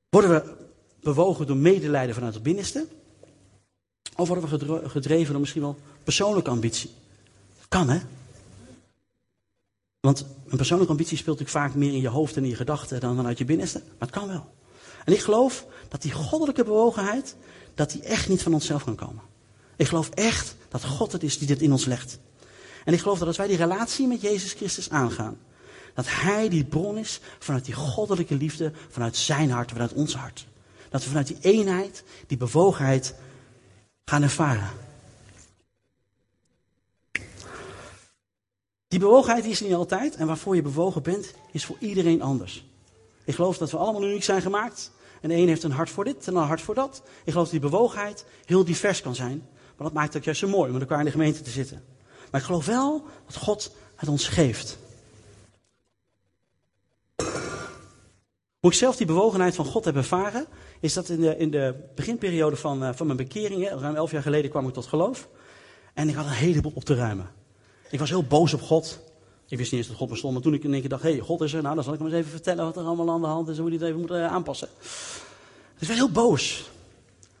Worden 0.08 0.30
we 0.30 0.54
bewogen 1.00 1.46
door 1.46 1.56
medelijden 1.56 2.14
vanuit 2.14 2.34
het 2.34 2.42
binnenste? 2.42 2.86
Of 4.16 4.28
worden 4.28 4.48
we 4.48 4.88
gedreven 4.88 5.30
door 5.30 5.40
misschien 5.40 5.62
wel 5.62 5.78
persoonlijke 6.04 6.50
ambitie? 6.50 6.90
Kan, 7.68 7.88
hè? 7.88 8.00
Want 10.02 10.26
een 10.48 10.56
persoonlijke 10.56 10.92
ambitie 10.92 11.16
speelt 11.16 11.38
natuurlijk 11.38 11.66
vaak 11.66 11.78
meer 11.80 11.92
in 11.92 12.00
je 12.00 12.08
hoofd 12.08 12.36
en 12.36 12.42
in 12.42 12.48
je 12.48 12.56
gedachten 12.56 13.00
dan 13.00 13.16
vanuit 13.16 13.38
je 13.38 13.44
binnenste. 13.44 13.78
Maar 13.78 14.08
het 14.08 14.10
kan 14.10 14.28
wel. 14.28 14.54
En 15.04 15.12
ik 15.12 15.20
geloof 15.20 15.66
dat 15.88 16.02
die 16.02 16.12
goddelijke 16.12 16.64
bewogenheid, 16.64 17.36
dat 17.74 17.90
die 17.90 18.02
echt 18.02 18.28
niet 18.28 18.42
van 18.42 18.54
onszelf 18.54 18.84
kan 18.84 18.94
komen. 18.94 19.22
Ik 19.76 19.86
geloof 19.86 20.08
echt 20.08 20.56
dat 20.68 20.84
God 20.84 21.12
het 21.12 21.22
is 21.22 21.38
die 21.38 21.46
dit 21.46 21.62
in 21.62 21.72
ons 21.72 21.84
legt. 21.84 22.18
En 22.84 22.92
ik 22.92 23.00
geloof 23.00 23.18
dat 23.18 23.26
als 23.26 23.36
wij 23.36 23.46
die 23.46 23.56
relatie 23.56 24.06
met 24.06 24.20
Jezus 24.20 24.52
Christus 24.52 24.90
aangaan, 24.90 25.38
dat 25.94 26.06
Hij 26.08 26.48
die 26.48 26.64
bron 26.64 26.98
is 26.98 27.20
vanuit 27.38 27.64
die 27.64 27.74
goddelijke 27.74 28.34
liefde, 28.34 28.72
vanuit 28.88 29.16
zijn 29.16 29.50
hart, 29.50 29.70
vanuit 29.70 29.92
ons 29.92 30.14
hart. 30.14 30.46
Dat 30.88 31.02
we 31.02 31.08
vanuit 31.08 31.26
die 31.26 31.38
eenheid, 31.40 32.04
die 32.26 32.36
bewogenheid 32.36 33.14
gaan 34.04 34.22
ervaren. 34.22 34.70
Die 38.92 39.00
bewogenheid 39.00 39.44
is 39.44 39.60
er 39.60 39.66
niet 39.66 39.74
altijd 39.74 40.14
en 40.14 40.26
waarvoor 40.26 40.54
je 40.54 40.62
bewogen 40.62 41.02
bent, 41.02 41.34
is 41.52 41.64
voor 41.64 41.76
iedereen 41.78 42.22
anders. 42.22 42.66
Ik 43.24 43.34
geloof 43.34 43.58
dat 43.58 43.70
we 43.70 43.76
allemaal 43.76 44.04
uniek 44.04 44.22
zijn 44.22 44.42
gemaakt. 44.42 44.90
En 45.20 45.28
de 45.28 45.34
een 45.34 45.48
heeft 45.48 45.62
een 45.62 45.70
hart 45.70 45.90
voor 45.90 46.04
dit 46.04 46.26
en 46.26 46.36
een 46.36 46.46
hart 46.46 46.60
voor 46.60 46.74
dat. 46.74 47.02
Ik 47.24 47.32
geloof 47.32 47.50
dat 47.50 47.60
die 47.60 47.70
bewogenheid 47.70 48.24
heel 48.44 48.64
divers 48.64 49.02
kan 49.02 49.14
zijn. 49.14 49.48
Maar 49.76 49.86
dat 49.86 49.92
maakt 49.92 50.14
het 50.14 50.24
juist 50.24 50.40
zo 50.40 50.48
mooi 50.48 50.66
om 50.66 50.72
met 50.72 50.80
elkaar 50.80 50.98
in 50.98 51.04
de 51.04 51.10
gemeente 51.10 51.42
te 51.42 51.50
zitten. 51.50 51.84
Maar 52.30 52.40
ik 52.40 52.46
geloof 52.46 52.66
wel 52.66 53.04
dat 53.26 53.36
God 53.36 53.74
het 53.96 54.08
ons 54.08 54.28
geeft. 54.28 54.78
Hoe 58.60 58.70
ik 58.70 58.76
zelf 58.76 58.96
die 58.96 59.06
bewogenheid 59.06 59.54
van 59.54 59.64
God 59.64 59.84
heb 59.84 59.96
ervaren, 59.96 60.46
is 60.80 60.92
dat 60.92 61.08
in 61.08 61.20
de, 61.20 61.36
in 61.36 61.50
de 61.50 61.74
beginperiode 61.94 62.56
van, 62.56 62.82
uh, 62.82 62.90
van 62.92 63.06
mijn 63.06 63.18
bekering, 63.18 63.68
ruim 63.68 63.94
elf 63.94 64.10
jaar 64.10 64.22
geleden 64.22 64.50
kwam 64.50 64.68
ik 64.68 64.74
tot 64.74 64.86
geloof. 64.86 65.28
En 65.94 66.08
ik 66.08 66.14
had 66.14 66.24
een 66.24 66.30
heleboel 66.30 66.72
op 66.74 66.84
te 66.84 66.94
ruimen. 66.94 67.41
Ik 67.92 67.98
was 67.98 68.08
heel 68.08 68.24
boos 68.24 68.54
op 68.54 68.62
God. 68.62 68.98
Ik 69.48 69.58
wist 69.58 69.70
niet 69.70 69.80
eens 69.80 69.88
dat 69.88 69.98
God 69.98 70.08
bestond, 70.08 70.32
maar 70.32 70.42
toen 70.42 70.54
ik 70.54 70.64
in 70.64 70.72
één 70.72 70.80
keer 70.80 70.88
dacht, 70.88 71.02
hé, 71.02 71.10
hey, 71.10 71.18
God 71.18 71.40
is 71.40 71.52
er, 71.52 71.62
nou 71.62 71.74
dan 71.74 71.84
zal 71.84 71.92
ik 71.92 71.98
hem 71.98 72.08
eens 72.08 72.16
even 72.16 72.30
vertellen 72.30 72.64
wat 72.64 72.76
er 72.76 72.82
allemaal 72.82 73.10
aan 73.10 73.20
de 73.20 73.26
hand 73.26 73.48
is 73.48 73.56
en 73.56 73.62
hoe 73.62 73.70
hij 73.70 73.78
het 73.78 73.88
even 73.88 74.00
moet 74.00 74.10
uh, 74.10 74.26
aanpassen. 74.26 74.68
Dus 75.72 75.82
ik 75.82 75.88
was 75.88 75.96
heel 75.96 76.10
boos. 76.10 76.70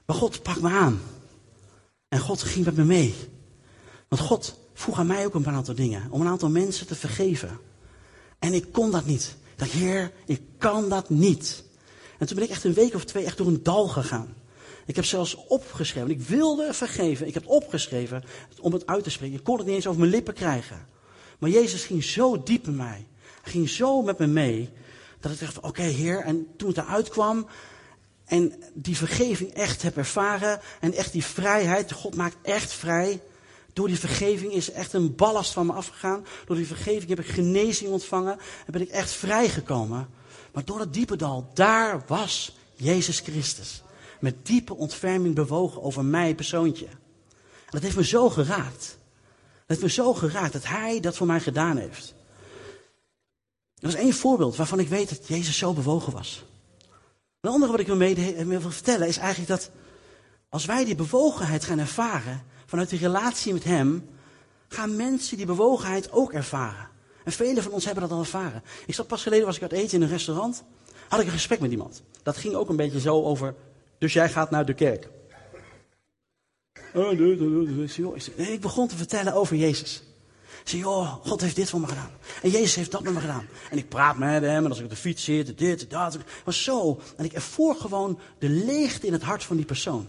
Maar 0.06 0.16
God 0.16 0.34
sprak 0.34 0.60
me 0.60 0.68
aan. 0.68 1.00
En 2.08 2.18
God 2.18 2.42
ging 2.42 2.64
met 2.64 2.76
me 2.76 2.84
mee. 2.84 3.14
Want 4.08 4.22
God 4.22 4.58
vroeg 4.74 4.98
aan 4.98 5.06
mij 5.06 5.26
ook 5.26 5.34
een 5.34 5.48
aantal 5.48 5.74
dingen, 5.74 6.10
om 6.10 6.20
een 6.20 6.26
aantal 6.26 6.50
mensen 6.50 6.86
te 6.86 6.94
vergeven. 6.94 7.58
En 8.38 8.52
ik 8.54 8.72
kon 8.72 8.90
dat 8.90 9.04
niet. 9.04 9.36
Ik 9.52 9.58
dacht, 9.58 9.70
Heer, 9.70 10.12
ik 10.26 10.40
kan 10.58 10.88
dat 10.88 11.10
niet. 11.10 11.64
En 12.18 12.26
toen 12.26 12.36
ben 12.36 12.44
ik 12.44 12.50
echt 12.50 12.64
een 12.64 12.74
week 12.74 12.94
of 12.94 13.04
twee 13.04 13.24
echt 13.24 13.36
door 13.36 13.46
een 13.46 13.62
dal 13.62 13.88
gegaan. 13.88 14.34
Ik 14.86 14.96
heb 14.96 15.04
zelfs 15.04 15.34
opgeschreven. 15.34 16.10
Ik 16.10 16.20
wilde 16.20 16.74
vergeven. 16.74 17.26
Ik 17.26 17.34
heb 17.34 17.46
opgeschreven 17.46 18.24
om 18.60 18.72
het 18.72 18.86
uit 18.86 19.04
te 19.04 19.10
spreken. 19.10 19.38
Ik 19.38 19.44
kon 19.44 19.56
het 19.56 19.66
niet 19.66 19.74
eens 19.74 19.86
over 19.86 20.00
mijn 20.00 20.12
lippen 20.12 20.34
krijgen. 20.34 20.86
Maar 21.38 21.50
Jezus 21.50 21.84
ging 21.84 22.04
zo 22.04 22.42
diep 22.42 22.66
in 22.66 22.76
mij. 22.76 23.06
Hij 23.42 23.52
ging 23.52 23.68
zo 23.68 24.02
met 24.02 24.18
me 24.18 24.26
mee. 24.26 24.70
Dat 25.20 25.32
ik 25.32 25.40
dacht, 25.40 25.60
oké 25.60 25.82
Heer. 25.82 26.20
En 26.20 26.46
toen 26.56 26.68
het 26.68 26.76
eruit 26.76 27.08
kwam. 27.08 27.46
En 28.24 28.62
die 28.74 28.96
vergeving 28.96 29.52
echt 29.52 29.82
heb 29.82 29.96
ervaren. 29.96 30.60
En 30.80 30.92
echt 30.92 31.12
die 31.12 31.24
vrijheid. 31.24 31.92
God 31.92 32.16
maakt 32.16 32.36
echt 32.42 32.72
vrij. 32.72 33.20
Door 33.72 33.88
die 33.88 33.98
vergeving 33.98 34.52
is 34.52 34.70
echt 34.70 34.92
een 34.92 35.14
ballast 35.14 35.52
van 35.52 35.66
me 35.66 35.72
afgegaan. 35.72 36.26
Door 36.46 36.56
die 36.56 36.66
vergeving 36.66 37.08
heb 37.08 37.20
ik 37.20 37.26
genezing 37.26 37.90
ontvangen. 37.90 38.38
En 38.66 38.72
ben 38.72 38.80
ik 38.82 38.88
echt 38.88 39.12
vrijgekomen. 39.12 40.08
Maar 40.52 40.64
door 40.64 40.78
dat 40.78 40.92
diepe 40.92 41.16
dal, 41.16 41.50
daar 41.54 42.02
was 42.06 42.56
Jezus 42.74 43.20
Christus. 43.20 43.82
Met 44.22 44.46
diepe 44.46 44.74
ontferming 44.74 45.34
bewogen 45.34 45.82
over 45.82 46.04
mij 46.04 46.34
persoontje. 46.34 46.86
En 46.86 47.70
dat 47.70 47.82
heeft 47.82 47.96
me 47.96 48.04
zo 48.04 48.30
geraakt. 48.30 48.98
Dat 49.42 49.66
heeft 49.66 49.82
me 49.82 49.90
zo 49.90 50.14
geraakt 50.14 50.52
dat 50.52 50.66
hij 50.66 51.00
dat 51.00 51.16
voor 51.16 51.26
mij 51.26 51.40
gedaan 51.40 51.76
heeft. 51.76 52.14
Dat 53.74 53.90
is 53.90 53.96
één 53.96 54.12
voorbeeld 54.12 54.56
waarvan 54.56 54.78
ik 54.78 54.88
weet 54.88 55.08
dat 55.08 55.28
Jezus 55.28 55.58
zo 55.58 55.72
bewogen 55.72 56.12
was. 56.12 56.44
Een 57.40 57.50
andere 57.50 57.72
wat 57.72 57.80
ik 57.80 57.86
wil, 57.86 57.96
mee, 57.96 58.44
wil 58.44 58.60
vertellen 58.60 59.08
is 59.08 59.16
eigenlijk 59.16 59.48
dat 59.48 59.70
als 60.48 60.64
wij 60.64 60.84
die 60.84 60.94
bewogenheid 60.94 61.64
gaan 61.64 61.78
ervaren 61.78 62.44
vanuit 62.66 62.90
die 62.90 62.98
relatie 62.98 63.52
met 63.52 63.64
Hem, 63.64 64.08
gaan 64.68 64.96
mensen 64.96 65.36
die 65.36 65.46
bewogenheid 65.46 66.12
ook 66.12 66.32
ervaren. 66.32 66.88
En 67.24 67.32
velen 67.32 67.62
van 67.62 67.72
ons 67.72 67.84
hebben 67.84 68.02
dat 68.02 68.12
al 68.12 68.18
ervaren. 68.18 68.62
Ik 68.86 68.94
zat 68.94 69.06
pas 69.06 69.22
geleden, 69.22 69.46
was 69.46 69.56
ik 69.56 69.62
uit 69.62 69.72
eten 69.72 69.96
in 69.96 70.02
een 70.02 70.08
restaurant, 70.08 70.64
had 71.08 71.20
ik 71.20 71.26
een 71.26 71.32
gesprek 71.32 71.60
met 71.60 71.70
iemand. 71.70 72.02
Dat 72.22 72.36
ging 72.36 72.54
ook 72.54 72.68
een 72.68 72.76
beetje 72.76 73.00
zo 73.00 73.22
over, 73.22 73.54
dus 74.02 74.12
jij 74.12 74.28
gaat 74.28 74.50
naar 74.50 74.64
de 74.64 74.74
kerk. 74.74 75.08
Ik 78.36 78.60
begon 78.60 78.88
te 78.88 78.96
vertellen 78.96 79.34
over 79.34 79.56
Jezus. 79.56 80.02
Ik 80.62 80.68
zei, 80.68 80.82
joh, 80.82 81.12
God 81.24 81.40
heeft 81.40 81.56
dit 81.56 81.70
voor 81.70 81.80
me 81.80 81.86
gedaan. 81.86 82.10
En 82.42 82.50
Jezus 82.50 82.74
heeft 82.74 82.90
dat 82.90 83.02
met 83.02 83.12
me 83.12 83.20
gedaan. 83.20 83.46
En 83.70 83.78
ik 83.78 83.88
praat 83.88 84.18
met 84.18 84.42
hem, 84.42 84.64
en 84.64 84.68
als 84.68 84.78
ik 84.78 84.84
op 84.84 84.90
de 84.90 84.96
fiets 84.96 85.24
zit, 85.24 85.58
dit, 85.58 85.90
dat. 85.90 86.18
Maar 86.44 86.54
zo. 86.54 87.00
En 87.16 87.24
ik 87.24 87.32
ervoor 87.32 87.74
gewoon 87.74 88.18
de 88.38 88.48
leegte 88.48 89.06
in 89.06 89.12
het 89.12 89.22
hart 89.22 89.44
van 89.44 89.56
die 89.56 89.64
persoon. 89.64 90.08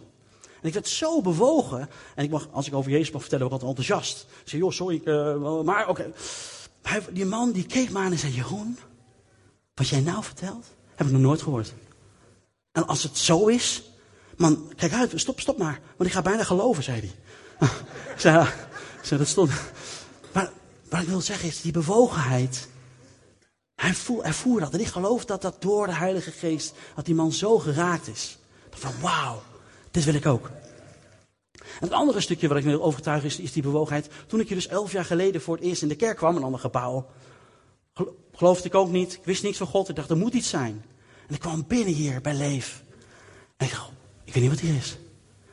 En 0.62 0.68
ik 0.68 0.74
werd 0.74 0.88
zo 0.88 1.22
bewogen. 1.22 1.90
En 2.16 2.24
ik 2.24 2.30
mag, 2.30 2.48
als 2.52 2.68
ik 2.68 2.74
over 2.74 2.92
Jezus 2.92 3.12
mag 3.12 3.22
vertellen, 3.22 3.46
ook 3.46 3.52
altijd 3.52 3.70
enthousiast. 3.70 4.26
Ik 4.44 4.50
zei, 4.50 4.62
joh, 4.62 4.72
sorry, 4.72 5.02
uh, 5.06 5.62
maar 5.62 5.90
oké. 5.90 6.14
Die 7.12 7.26
man 7.26 7.52
die 7.52 7.66
keek 7.66 7.90
me 7.90 8.00
aan 8.00 8.12
en 8.12 8.20
zei, 8.20 8.34
Jeroen, 8.34 8.78
wat 9.74 9.88
jij 9.88 10.02
nou 10.02 10.24
vertelt, 10.24 10.66
heb 10.96 11.08
ik 11.08 11.14
nog 11.14 11.22
nooit 11.22 11.42
gehoord. 11.42 11.74
En 12.74 12.88
als 12.88 13.04
het 13.04 13.18
zo 13.18 13.48
is, 13.48 13.84
man, 14.38 14.74
kijk 14.76 14.94
uit, 14.94 15.12
stop, 15.16 15.40
stop 15.40 15.58
maar. 15.58 15.82
Want 15.98 16.10
ik 16.10 16.16
ga 16.16 16.22
bijna 16.22 16.44
geloven, 16.44 16.84
zei 16.84 17.00
hij. 17.00 17.12
zei, 18.18 18.48
zei, 19.02 19.20
dat 19.20 19.30
stond... 19.30 19.52
Maar 20.32 20.52
wat 20.90 21.02
ik 21.02 21.08
wil 21.08 21.22
zeggen 21.22 21.48
is, 21.48 21.62
die 21.62 21.72
bewogenheid, 21.72 22.68
hij 23.76 23.94
voelde 24.34 24.60
dat. 24.60 24.74
En 24.74 24.80
ik 24.80 24.88
geloof 24.88 25.26
dat 25.26 25.42
dat 25.42 25.62
door 25.62 25.88
de 25.88 25.94
Heilige 25.94 26.32
Geest, 26.32 26.74
dat 26.96 27.06
die 27.06 27.16
man 27.16 27.32
zo 27.32 27.60
geraakt 27.60 28.08
is. 28.08 28.38
Van 28.70 28.94
wauw, 29.02 29.42
dit 29.92 30.04
wil 30.04 30.14
ik 30.14 30.26
ook. 30.26 30.50
Het 31.80 31.92
andere 31.92 32.22
stukje 32.22 32.48
wat 32.48 32.58
ik 32.58 32.64
wil 32.64 32.84
overtuigen 32.84 33.28
is, 33.28 33.40
is 33.40 33.52
die 33.52 33.64
bewogenheid. 33.64 34.10
Toen 34.28 34.40
ik 34.40 34.50
je 34.50 34.56
dus 34.56 34.68
elf 34.68 34.92
jaar 34.92 35.06
geleden 35.06 35.42
voor 35.42 35.56
het 35.56 35.66
eerst 35.66 35.82
in 35.82 35.88
de 35.88 35.96
kerk 35.96 36.18
kwam, 36.18 36.36
een 36.36 36.44
ander 36.44 36.60
gebouw, 36.60 37.06
geloofde 38.34 38.68
ik 38.68 38.76
ook 38.76 38.90
niet. 38.90 39.14
Ik 39.14 39.26
wist 39.26 39.44
niks 39.44 39.58
van 39.58 39.68
God. 39.68 39.90
Ik 39.90 39.96
dacht, 39.96 40.10
er 40.10 40.18
moet 40.18 40.34
iets 40.34 40.50
zijn. 40.50 40.86
En 41.28 41.34
ik 41.34 41.40
kwam 41.40 41.68
binnen 41.68 41.94
hier 41.94 42.22
bij 42.22 42.34
Leef. 42.34 42.84
En 43.58 43.66
ik 43.66 43.72
dacht, 43.72 43.90
ik 44.24 44.34
weet 44.34 44.44
niet 44.44 44.52
wat 44.52 44.62
hier 44.62 44.76
is. 44.76 44.98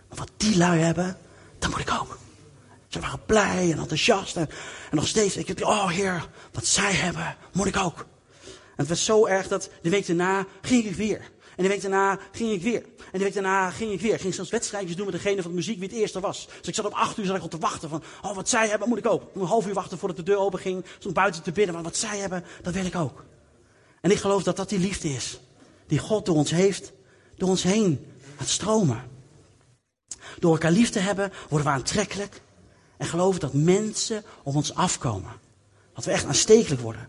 Maar 0.09 0.18
wat 0.18 0.30
die 0.37 0.56
lui 0.56 0.80
hebben, 0.80 1.16
dat 1.59 1.70
moet 1.70 1.80
ik 1.80 1.92
ook. 2.00 2.18
Ze 2.88 3.00
waren 3.00 3.24
blij 3.26 3.70
en 3.72 3.78
enthousiast. 3.78 4.37
En, 4.37 4.48
nog 4.90 5.06
steeds, 5.06 5.37
ik 5.37 5.59
dacht, 5.59 5.70
oh 5.70 5.88
heer, 5.88 6.28
wat 6.52 6.66
zij 6.66 6.92
hebben, 6.92 7.37
moet 7.52 7.66
ik 7.66 7.76
ook. 7.76 7.98
En 8.46 8.87
het 8.87 8.88
was 8.88 9.04
zo 9.04 9.26
erg 9.26 9.48
dat 9.48 9.70
de 9.83 9.90
week 9.90 10.06
daarna 10.06 10.46
ging 10.61 10.85
ik 10.85 10.94
weer. 10.94 11.30
En 11.56 11.62
de 11.62 11.68
week 11.68 11.83
daarna 11.83 12.18
ging 12.33 12.52
ik 12.52 12.62
weer. 12.62 12.83
En 13.12 13.18
de 13.18 13.24
week 13.24 13.35
daarna 13.35 13.70
ging 13.70 13.92
ik 13.92 14.00
weer. 14.00 14.14
Ik 14.14 14.20
ging 14.20 14.35
zelfs 14.35 14.50
wedstrijdjes 14.50 14.96
doen 14.96 15.06
met 15.06 15.14
degene 15.14 15.42
van 15.42 15.50
de 15.50 15.56
muziek 15.56 15.78
wie 15.78 15.88
het 15.88 15.96
eerste 15.96 16.20
was. 16.20 16.48
Dus 16.59 16.68
ik 16.68 16.74
zat 16.74 16.87
om 16.87 16.92
acht 16.92 17.18
uur 17.18 17.26
zat 17.26 17.44
ik 17.44 17.50
te 17.50 17.59
wachten 17.59 17.88
van, 17.88 18.02
oh 18.22 18.35
wat 18.35 18.48
zij 18.48 18.68
hebben, 18.68 18.88
moet 18.88 18.98
ik 18.98 19.06
ook. 19.06 19.22
Een 19.35 19.42
half 19.42 19.66
uur 19.66 19.74
wachten 19.74 19.98
voordat 19.98 20.16
de 20.16 20.22
deur 20.22 20.38
open 20.38 20.59
ging. 20.59 20.85
Stond 20.98 21.14
buiten 21.14 21.42
te 21.42 21.52
bidden, 21.52 21.74
maar 21.74 21.83
wat 21.83 21.96
zij 21.96 22.18
hebben, 22.18 22.44
dat 22.62 22.74
wil 22.74 22.85
ik 22.85 22.94
ook. 22.94 23.24
En 24.00 24.11
ik 24.11 24.18
geloof 24.18 24.42
dat 24.42 24.56
dat 24.56 24.68
die 24.68 24.78
liefde 24.78 25.09
is. 25.09 25.40
Die 25.90 25.98
God 25.98 26.26
door 26.26 26.37
ons 26.37 26.50
heeft, 26.50 26.92
door 27.37 27.48
ons 27.48 27.62
heen 27.62 28.07
aan 28.37 28.46
stromen. 28.46 29.03
Door 30.38 30.53
elkaar 30.53 30.72
lief 30.72 30.90
te 30.90 30.98
hebben, 30.98 31.33
worden 31.48 31.66
we 31.66 31.72
aantrekkelijk. 31.72 32.40
En 32.96 33.07
geloven 33.07 33.40
dat 33.40 33.53
mensen 33.53 34.24
op 34.42 34.55
ons 34.55 34.74
afkomen. 34.74 35.33
Dat 35.94 36.05
we 36.05 36.11
echt 36.11 36.24
aanstekelijk 36.24 36.83
worden. 36.83 37.09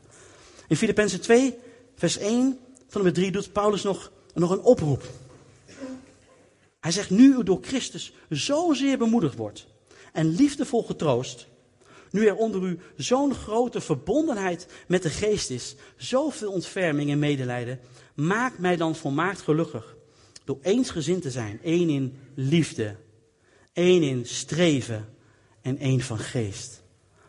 In 0.67 0.77
Filippenzen 0.77 1.21
2, 1.21 1.57
vers 1.95 2.17
1 2.17 2.59
van 2.87 3.03
de 3.03 3.11
3 3.11 3.31
doet 3.31 3.53
Paulus 3.53 3.83
nog, 3.83 4.11
nog 4.33 4.49
een 4.49 4.61
oproep. 4.61 5.03
Hij 6.79 6.91
zegt, 6.91 7.09
nu 7.09 7.35
u 7.35 7.43
door 7.43 7.59
Christus 7.61 8.13
zozeer 8.29 8.97
bemoedigd 8.97 9.35
wordt 9.35 9.67
en 10.13 10.35
liefdevol 10.35 10.83
getroost, 10.83 11.47
nu 12.11 12.27
er 12.27 12.35
onder 12.35 12.63
u 12.63 12.79
zo'n 12.95 13.33
grote 13.33 13.81
verbondenheid 13.81 14.67
met 14.87 15.03
de 15.03 15.09
geest 15.09 15.49
is, 15.49 15.75
zoveel 15.97 16.51
ontferming 16.51 17.11
en 17.11 17.19
medelijden, 17.19 17.79
maak 18.15 18.57
mij 18.57 18.75
dan 18.75 18.95
volmaakt 18.95 19.41
gelukkig. 19.41 19.95
Door 20.43 20.57
eensgezind 20.61 21.21
te 21.21 21.31
zijn, 21.31 21.59
één 21.63 21.89
in 21.89 22.17
liefde, 22.35 22.95
één 23.73 24.03
in 24.03 24.25
streven 24.25 25.09
en 25.61 25.77
één 25.77 26.01
van 26.01 26.19
geest. 26.19 26.83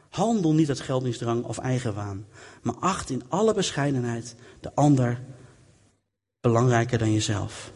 Handel 0.08 0.54
niet 0.54 0.68
uit 0.68 0.80
geldingsdrang 0.80 1.44
of 1.44 1.58
eigenwaan, 1.58 2.26
maar 2.62 2.74
acht 2.74 3.10
in 3.10 3.22
alle 3.28 3.54
bescheidenheid 3.54 4.34
de 4.60 4.74
ander 4.74 5.24
belangrijker 6.40 6.98
dan 6.98 7.12
jezelf. 7.12 7.72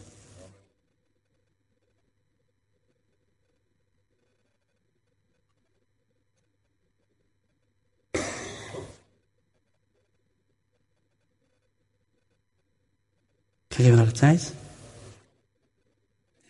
Kijk 13.77 13.95
naar 13.95 14.05
de 14.05 14.11
tijd. 14.11 14.53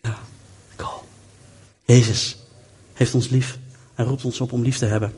Ja, 0.00 0.18
cool. 0.76 1.02
Jezus 1.84 2.36
heeft 2.94 3.14
ons 3.14 3.28
lief 3.28 3.58
en 3.94 4.04
roept 4.04 4.24
ons 4.24 4.40
op 4.40 4.52
om 4.52 4.62
lief 4.62 4.78
te 4.78 4.84
hebben. 4.84 5.14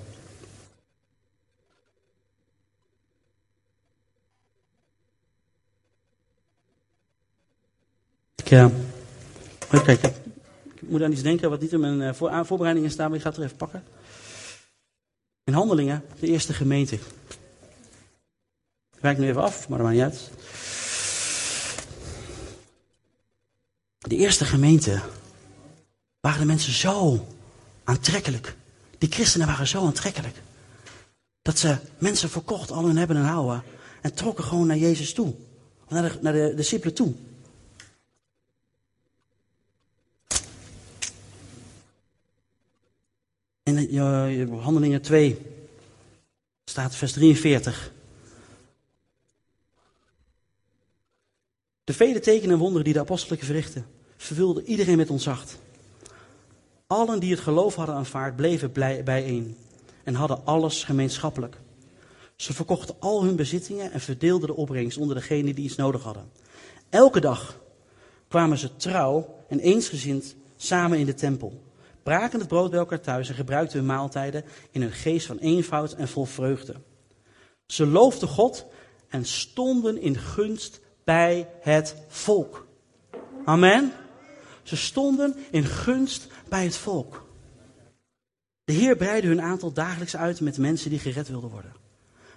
Ik, 8.37 8.51
uh, 8.51 8.66
even 9.70 9.85
kijken. 9.85 10.14
Ik 10.75 10.88
moet 10.88 11.03
aan 11.03 11.12
iets 11.12 11.23
denken 11.23 11.51
wat 11.51 11.61
niet 11.61 11.73
in 11.73 11.81
mijn 11.81 12.01
uh, 12.01 12.12
voor, 12.12 12.46
voorbereidingen 12.46 12.90
staat, 12.90 13.09
maar 13.09 13.16
ik 13.16 13.23
ga 13.23 13.29
het 13.29 13.38
er 13.38 13.44
even 13.44 13.57
pakken. 13.57 13.85
In 15.44 15.53
Handelingen, 15.53 16.05
de 16.20 16.27
eerste 16.27 16.53
gemeente. 16.53 16.94
Ik 16.94 17.01
wijk 19.01 19.18
nu 19.18 19.29
even 19.29 19.42
af, 19.42 19.68
maar 19.68 19.79
dat 19.79 19.87
maakt 19.87 19.99
niet 19.99 20.12
uit. 20.12 20.31
De 24.08 24.16
eerste 24.16 24.44
gemeente 24.44 25.00
waren 26.20 26.40
de 26.40 26.46
mensen 26.46 26.72
zo 26.72 27.26
aantrekkelijk. 27.84 28.56
Die 28.98 29.10
christenen 29.10 29.46
waren 29.46 29.66
zo 29.66 29.86
aantrekkelijk. 29.86 30.42
Dat 31.42 31.58
ze 31.58 31.76
mensen 31.98 32.30
verkocht 32.30 32.70
al 32.70 32.84
hun 32.84 32.96
hebben 32.96 33.16
en 33.16 33.24
houden. 33.24 33.62
En 34.00 34.14
trokken 34.14 34.44
gewoon 34.44 34.66
naar 34.66 34.76
Jezus 34.76 35.12
toe. 35.12 35.34
Naar 35.88 36.02
de, 36.02 36.18
naar 36.20 36.32
de 36.32 36.52
discipelen 36.56 36.94
toe. 36.94 37.14
In 43.62 43.94
uh, 43.94 44.62
Handelingen 44.62 45.02
2 45.02 45.38
staat 46.64 46.96
vers 46.96 47.12
43. 47.12 47.92
De 51.90 51.96
vele 51.96 52.20
tekenen 52.20 52.55
en 52.55 52.59
wonderen 52.59 52.85
die 52.85 52.92
de 52.92 53.00
apostelen 53.00 53.38
verrichten, 53.38 53.87
vervulden 54.16 54.66
iedereen 54.66 54.96
met 54.96 55.11
onzacht. 55.11 55.59
Allen 56.87 57.20
die 57.20 57.31
het 57.31 57.40
geloof 57.40 57.74
hadden 57.74 57.94
aanvaard, 57.94 58.37
bleven 58.37 58.72
bijeen 59.05 59.57
en 60.05 60.14
hadden 60.14 60.44
alles 60.44 60.85
gemeenschappelijk. 60.85 61.57
Ze 62.37 62.53
verkochten 62.53 62.94
al 62.98 63.24
hun 63.24 63.37
bezittingen 63.37 63.92
en 63.92 64.00
verdeelden 64.00 64.48
de 64.48 64.57
opbrengst 64.57 64.98
onder 64.98 65.16
degenen 65.16 65.55
die 65.55 65.64
iets 65.64 65.76
nodig 65.76 66.03
hadden. 66.03 66.31
Elke 66.88 67.20
dag 67.20 67.61
kwamen 68.29 68.59
ze 68.59 68.76
trouw 68.76 69.37
en 69.48 69.59
eensgezind 69.59 70.35
samen 70.57 70.98
in 70.98 71.07
de 71.07 71.14
tempel, 71.14 71.62
braken 72.03 72.38
het 72.38 72.48
brood 72.48 72.70
bij 72.70 72.79
elkaar 72.79 73.00
thuis 73.00 73.29
en 73.29 73.35
gebruikten 73.35 73.79
hun 73.79 73.87
maaltijden 73.87 74.44
in 74.70 74.83
een 74.83 74.92
geest 74.92 75.26
van 75.26 75.38
eenvoud 75.38 75.92
en 75.92 76.09
vol 76.09 76.24
vreugde. 76.24 76.74
Ze 77.66 77.87
loofden 77.87 78.29
God 78.29 78.66
en 79.09 79.24
stonden 79.24 80.00
in 80.00 80.16
gunst 80.16 80.81
bij 81.04 81.48
het 81.60 81.94
volk. 82.08 82.66
Amen. 83.44 83.92
Ze 84.62 84.76
stonden 84.76 85.36
in 85.50 85.64
gunst 85.64 86.26
bij 86.48 86.64
het 86.64 86.76
volk. 86.76 87.28
De 88.64 88.72
Heer 88.72 88.96
breidde 88.96 89.28
hun 89.28 89.42
aantal 89.42 89.72
dagelijks 89.72 90.16
uit 90.16 90.40
met 90.40 90.58
mensen 90.58 90.90
die 90.90 90.98
gered 90.98 91.28
wilden 91.28 91.50
worden. 91.50 91.72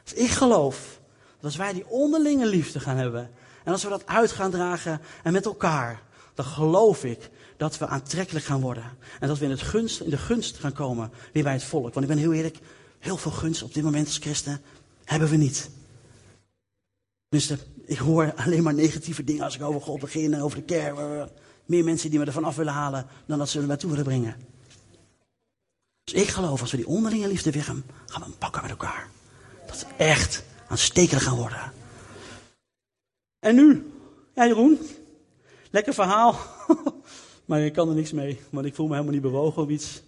Dus 0.04 0.14
ik 0.14 0.30
geloof 0.30 1.00
dat 1.36 1.44
als 1.44 1.56
wij 1.56 1.74
die 1.74 1.88
onderlinge 1.88 2.46
liefde 2.46 2.80
gaan 2.80 2.98
hebben 2.98 3.30
en 3.64 3.72
als 3.72 3.84
we 3.84 3.90
dat 3.90 4.06
uit 4.06 4.32
gaan 4.32 4.52
dragen 4.52 5.02
en 5.24 5.34
met 5.34 5.46
elkaar, 5.46 6.02
dan 6.34 6.46
geloof 6.46 7.04
ik 7.04 7.30
dat 7.58 7.78
we 7.78 7.88
aantrekkelijk 7.88 8.46
gaan 8.46 8.62
worden. 8.62 8.98
En 9.20 9.28
dat 9.28 9.38
we 9.38 9.46
in, 9.46 9.52
het 9.52 9.62
gunst, 9.62 10.02
in 10.02 10.10
de 10.10 10.18
gunst 10.18 10.58
gaan 10.58 10.74
komen 10.74 11.12
weer 11.34 11.44
bij 11.44 11.54
het 11.54 11.64
volk. 11.64 11.94
Want 11.94 12.06
ik 12.06 12.12
ben 12.12 12.18
heel 12.18 12.34
eerlijk, 12.34 12.58
heel 13.00 13.18
veel 13.18 13.32
gunst 13.32 13.64
op 13.64 13.74
dit 13.74 13.84
moment 13.84 14.06
als 14.06 14.18
christen 14.18 14.62
hebben 15.04 15.30
we 15.30 15.36
niet. 15.36 15.70
Tenminste, 17.30 17.68
ik 17.86 17.98
hoor 17.98 18.34
alleen 18.36 18.64
maar 18.64 18.74
negatieve 18.74 19.24
dingen 19.24 19.44
als 19.44 19.56
ik 19.56 19.62
over 19.62 19.82
God 19.82 20.00
begin 20.00 20.34
en 20.34 20.42
over 20.42 20.58
de 20.58 20.64
kerk. 20.64 20.98
Meer 21.66 21.84
mensen 21.84 22.10
die 22.10 22.20
me 22.20 22.26
ervan 22.26 22.44
af 22.44 22.56
willen 22.56 22.74
halen 22.74 23.06
dan 23.26 23.38
dat 23.38 23.50
ze 23.50 23.60
er 23.60 23.68
naartoe 23.68 23.90
willen 23.90 24.06
brengen. 24.06 24.36
Dus 26.04 26.14
ik 26.14 26.28
geloof, 26.28 26.62
als 26.62 26.72
we 26.72 26.78
die 26.78 26.88
onderlinge 26.88 27.28
liefde 27.28 27.52
weer 27.52 27.64
gaan, 27.64 27.84
gaan 28.06 28.22
we 28.22 28.30
pakken 28.38 28.62
met 28.62 28.72
elkaar. 28.72 29.10
Dat 29.68 29.86
we 29.88 30.04
echt 30.04 30.44
aanstekelijk 30.68 31.26
gaan 31.26 31.38
worden. 31.38 31.72
En 33.40 33.56
nu? 33.56 33.92
Ja, 34.36 34.46
Jeroen, 34.46 34.80
lekker 35.72 35.94
verhaal. 35.94 36.36
maar 37.46 37.62
ik 37.62 37.74
kan 37.74 37.90
er 37.90 37.96
niks 37.96 38.12
mee, 38.12 38.40
want 38.50 38.66
ik 38.66 38.76
voel 38.76 38.88
me 38.88 38.92
helemaal 38.92 39.14
niet 39.14 39.22
bewogen 39.22 39.64
of 39.64 39.70
iets. 39.70 40.02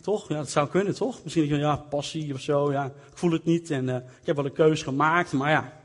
Toch? 0.00 0.28
Ja, 0.28 0.36
dat 0.36 0.50
zou 0.50 0.68
kunnen, 0.68 0.94
toch? 0.94 1.20
Misschien 1.22 1.48
denk 1.48 1.54
je, 1.54 1.66
ja, 1.66 1.76
passie 1.76 2.34
of 2.34 2.40
zo. 2.40 2.72
Ja, 2.72 2.84
ik 2.84 2.92
voel 3.14 3.30
het 3.30 3.44
niet 3.44 3.70
en 3.70 3.88
uh, 3.88 3.94
ik 3.96 4.26
heb 4.26 4.36
wel 4.36 4.44
een 4.44 4.52
keuze 4.52 4.84
gemaakt, 4.84 5.32
maar 5.32 5.50
ja. 5.50 5.77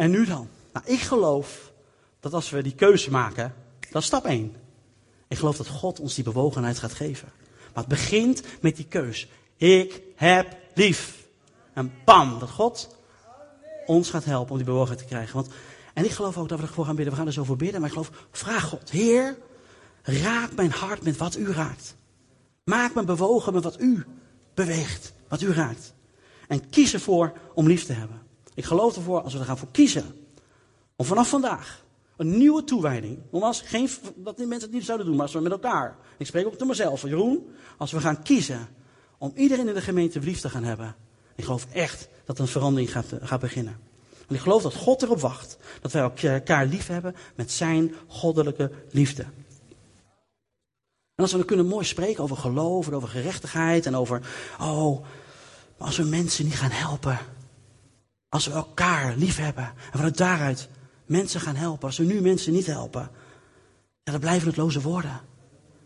En 0.00 0.10
nu 0.10 0.24
dan? 0.24 0.48
Nou, 0.72 0.86
ik 0.86 1.00
geloof 1.00 1.72
dat 2.20 2.32
als 2.32 2.50
we 2.50 2.62
die 2.62 2.74
keuze 2.74 3.10
maken, 3.10 3.54
dat 3.90 4.02
is 4.02 4.08
stap 4.08 4.24
1. 4.24 4.56
Ik 5.28 5.38
geloof 5.38 5.56
dat 5.56 5.68
God 5.68 6.00
ons 6.00 6.14
die 6.14 6.24
bewogenheid 6.24 6.78
gaat 6.78 6.92
geven. 6.92 7.28
Maar 7.74 7.84
het 7.84 7.88
begint 7.88 8.42
met 8.60 8.76
die 8.76 8.84
keus. 8.84 9.28
Ik 9.56 10.02
heb 10.16 10.56
lief. 10.74 11.26
En 11.72 11.92
bam, 12.04 12.38
dat 12.38 12.50
God 12.50 12.96
ons 13.86 14.10
gaat 14.10 14.24
helpen 14.24 14.50
om 14.50 14.56
die 14.56 14.66
bewogenheid 14.66 14.98
te 14.98 15.04
krijgen. 15.04 15.34
Want, 15.34 15.48
en 15.94 16.04
ik 16.04 16.10
geloof 16.10 16.38
ook 16.38 16.48
dat 16.48 16.60
we 16.60 16.66
ervoor 16.66 16.84
gaan 16.84 16.96
bidden. 16.96 17.12
We 17.12 17.18
gaan 17.18 17.28
er 17.28 17.32
zo 17.32 17.44
voor 17.44 17.56
bidden. 17.56 17.80
Maar 17.80 17.90
ik 17.90 17.94
geloof, 17.94 18.26
vraag 18.30 18.64
God, 18.64 18.90
Heer, 18.90 19.36
raak 20.02 20.54
mijn 20.54 20.70
hart 20.70 21.02
met 21.02 21.16
wat 21.16 21.36
u 21.36 21.52
raakt. 21.52 21.96
Maak 22.64 22.94
me 22.94 23.04
bewogen 23.04 23.52
met 23.52 23.64
wat 23.64 23.80
u 23.80 24.06
beweegt, 24.54 25.12
wat 25.28 25.40
u 25.40 25.52
raakt. 25.52 25.94
En 26.48 26.68
kies 26.70 26.92
ervoor 26.92 27.32
om 27.54 27.66
lief 27.66 27.84
te 27.84 27.92
hebben. 27.92 28.28
Ik 28.54 28.64
geloof 28.64 28.96
ervoor, 28.96 29.22
als 29.22 29.32
we 29.32 29.38
er 29.38 29.44
gaan 29.44 29.58
voor 29.58 29.70
kiezen, 29.70 30.04
om 30.96 31.04
vanaf 31.04 31.28
vandaag 31.28 31.84
een 32.16 32.38
nieuwe 32.38 32.64
toewijding. 32.64 33.18
Nogmaals, 33.30 33.60
geen, 33.60 33.88
dat 34.14 34.36
die 34.36 34.46
mensen 34.46 34.68
het 34.68 34.76
niet 34.76 34.86
zouden 34.86 35.06
doen, 35.06 35.16
maar 35.16 35.24
als 35.24 35.34
we 35.34 35.40
met 35.40 35.52
elkaar. 35.52 35.96
Ik 36.16 36.26
spreek 36.26 36.46
ook 36.46 36.54
tot 36.54 36.68
mezelf, 36.68 37.02
Jeroen. 37.02 37.54
Als 37.76 37.92
we 37.92 38.00
gaan 38.00 38.22
kiezen 38.22 38.68
om 39.18 39.32
iedereen 39.34 39.68
in 39.68 39.74
de 39.74 39.80
gemeente 39.80 40.20
lief 40.20 40.40
te 40.40 40.48
gaan 40.48 40.64
hebben. 40.64 40.94
Ik 41.36 41.44
geloof 41.44 41.66
echt 41.72 42.08
dat 42.24 42.38
een 42.38 42.46
verandering 42.46 42.92
gaat, 42.92 43.06
gaat 43.20 43.40
beginnen. 43.40 43.78
En 44.28 44.34
ik 44.34 44.40
geloof 44.40 44.62
dat 44.62 44.74
God 44.74 45.02
erop 45.02 45.20
wacht. 45.20 45.56
Dat 45.80 45.92
wij 45.92 46.02
elkaar 46.32 46.66
lief 46.66 46.86
hebben 46.86 47.14
met 47.34 47.52
zijn 47.52 47.94
goddelijke 48.06 48.70
liefde. 48.90 49.22
En 51.14 51.26
als 51.26 51.30
we 51.30 51.36
dan 51.38 51.46
kunnen 51.46 51.66
mooi 51.66 51.84
spreken 51.84 52.22
over 52.22 52.36
geloof 52.36 52.86
en 52.86 52.94
over 52.94 53.08
gerechtigheid 53.08 53.86
en 53.86 53.96
over, 53.96 54.20
oh, 54.60 55.04
als 55.78 55.96
we 55.96 56.04
mensen 56.04 56.44
niet 56.44 56.54
gaan 56.54 56.70
helpen. 56.70 57.18
Als 58.30 58.46
we 58.46 58.52
elkaar 58.52 59.14
lief 59.16 59.36
hebben 59.36 59.64
en 59.64 59.92
vanuit 59.92 60.16
daaruit 60.16 60.68
mensen 61.06 61.40
gaan 61.40 61.56
helpen. 61.56 61.86
Als 61.86 61.98
we 61.98 62.04
nu 62.04 62.20
mensen 62.20 62.52
niet 62.52 62.66
helpen, 62.66 63.10
ja, 64.02 64.12
dan 64.12 64.20
blijven 64.20 64.48
het 64.48 64.56
loze 64.56 64.80
woorden. 64.80 65.20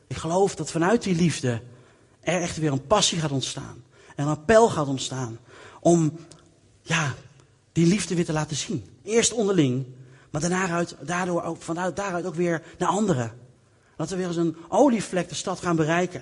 Ik 0.07 0.17
geloof 0.17 0.55
dat 0.55 0.71
vanuit 0.71 1.03
die 1.03 1.15
liefde 1.15 1.63
er 2.21 2.41
echt 2.41 2.57
weer 2.57 2.73
een 2.73 2.87
passie 2.87 3.19
gaat 3.19 3.31
ontstaan. 3.31 3.85
En 4.17 4.25
een 4.25 4.31
appel 4.31 4.69
gaat 4.69 4.87
ontstaan 4.87 5.39
om, 5.81 6.13
ja, 6.83 7.15
die 7.73 7.87
liefde 7.87 8.15
weer 8.15 8.25
te 8.25 8.33
laten 8.33 8.57
zien. 8.57 8.85
Eerst 9.03 9.33
onderling, 9.33 9.87
maar 10.31 10.49
daaruit, 10.49 10.97
daardoor 11.01 11.43
ook, 11.43 11.63
vanuit 11.63 11.97
daaruit 11.97 12.27
ook 12.27 12.35
weer 12.35 12.63
naar 12.79 12.89
anderen. 12.89 13.33
Dat 13.97 14.11
we 14.11 14.17
weer 14.17 14.27
eens 14.27 14.37
een 14.37 14.57
olievlek 14.69 15.29
de 15.29 15.35
stad 15.35 15.61
gaan 15.61 15.77
bereiken. 15.77 16.21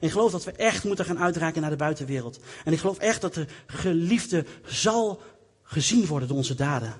En 0.00 0.06
ik 0.06 0.10
geloof 0.10 0.30
dat 0.30 0.44
we 0.44 0.52
echt 0.52 0.84
moeten 0.84 1.04
gaan 1.04 1.18
uitreiken 1.18 1.60
naar 1.60 1.70
de 1.70 1.76
buitenwereld. 1.76 2.40
En 2.64 2.72
ik 2.72 2.78
geloof 2.78 2.98
echt 2.98 3.20
dat 3.20 3.34
de 3.34 3.46
geliefde 3.66 4.44
zal 4.64 5.20
gezien 5.70 6.06
worden 6.06 6.28
door 6.28 6.36
onze 6.36 6.54
daden. 6.54 6.92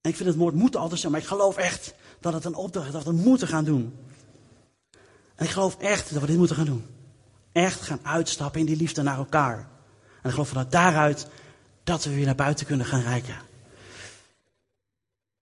En 0.00 0.10
ik 0.10 0.16
vind 0.16 0.28
het 0.28 0.38
woord 0.38 0.54
moeten 0.54 0.80
altijd 0.80 1.00
zo, 1.00 1.10
maar 1.10 1.20
ik 1.20 1.26
geloof 1.26 1.56
echt 1.56 1.94
dat 2.20 2.32
het 2.32 2.44
een 2.44 2.54
opdracht 2.54 2.86
is, 2.86 2.92
dat 2.92 3.04
we 3.04 3.12
moeten 3.12 3.48
gaan 3.48 3.64
doen. 3.64 3.96
En 5.34 5.44
ik 5.44 5.50
geloof 5.50 5.76
echt 5.78 6.12
dat 6.12 6.20
we 6.20 6.26
dit 6.26 6.36
moeten 6.36 6.56
gaan 6.56 6.66
doen. 6.66 6.86
Echt 7.52 7.80
gaan 7.80 8.00
uitstappen 8.02 8.60
in 8.60 8.66
die 8.66 8.76
liefde 8.76 9.02
naar 9.02 9.16
elkaar. 9.16 9.56
En 10.22 10.28
ik 10.28 10.30
geloof 10.30 10.48
vanuit 10.48 10.70
daaruit 10.70 11.26
dat 11.84 12.04
we 12.04 12.14
weer 12.14 12.26
naar 12.26 12.34
buiten 12.34 12.66
kunnen 12.66 12.86
gaan 12.86 13.00
reiken. 13.00 13.36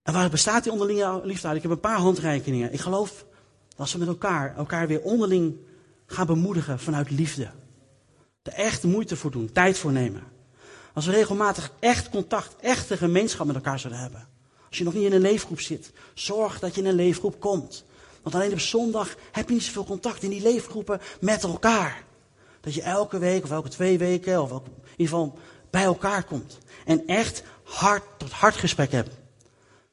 En 0.03 0.13
waar 0.13 0.31
bestaat 0.31 0.63
die 0.63 0.73
onderlinge 0.73 1.21
liefde 1.25 1.49
uit? 1.49 1.57
Ik 1.57 1.63
heb 1.63 1.71
een 1.71 1.81
paar 1.81 1.99
handreikingen. 1.99 2.73
Ik 2.73 2.81
geloof 2.81 3.25
dat 3.69 3.79
als 3.79 3.93
we 3.93 3.99
met 3.99 4.09
elkaar, 4.09 4.57
elkaar 4.57 4.87
weer 4.87 5.03
onderling 5.03 5.57
gaan 6.07 6.27
bemoedigen 6.27 6.79
vanuit 6.79 7.11
liefde. 7.11 7.51
Er 8.43 8.53
echt 8.53 8.83
moeite 8.83 9.17
voor 9.17 9.31
doen, 9.31 9.53
tijd 9.53 9.79
voor 9.79 9.93
nemen. 9.93 10.30
Als 10.95 11.07
we 11.07 11.13
regelmatig 11.13 11.73
echt 11.79 12.11
contact, 12.11 12.57
echte 12.61 12.97
gemeenschap 12.97 13.47
met 13.47 13.55
elkaar 13.55 13.79
zullen 13.79 13.99
hebben. 13.99 14.29
Als 14.69 14.79
je 14.79 14.85
nog 14.85 14.95
niet 14.95 15.05
in 15.05 15.13
een 15.13 15.21
leefgroep 15.21 15.61
zit, 15.61 15.93
zorg 16.15 16.59
dat 16.59 16.75
je 16.75 16.81
in 16.81 16.87
een 16.87 16.95
leefgroep 16.95 17.41
komt. 17.41 17.85
Want 18.23 18.35
alleen 18.35 18.53
op 18.53 18.61
zondag 18.61 19.15
heb 19.33 19.49
je 19.49 19.55
niet 19.55 19.63
zoveel 19.63 19.85
contact 19.85 20.23
in 20.23 20.31
die 20.31 20.43
leefgroepen 20.43 21.01
met 21.21 21.43
elkaar. 21.43 22.05
Dat 22.61 22.75
je 22.75 22.83
elke 22.83 23.19
week 23.19 23.45
of 23.45 23.51
elke 23.51 23.69
twee 23.69 23.99
weken 23.99 24.43
of 24.43 24.51
in 24.51 24.61
ieder 24.91 25.15
geval 25.15 25.39
bij 25.71 25.83
elkaar 25.83 26.25
komt. 26.25 26.59
En 26.85 27.07
echt 27.07 27.43
hart 27.63 28.03
tot 28.17 28.31
hart 28.31 28.57
gesprek 28.57 28.93
hebt. 28.93 29.11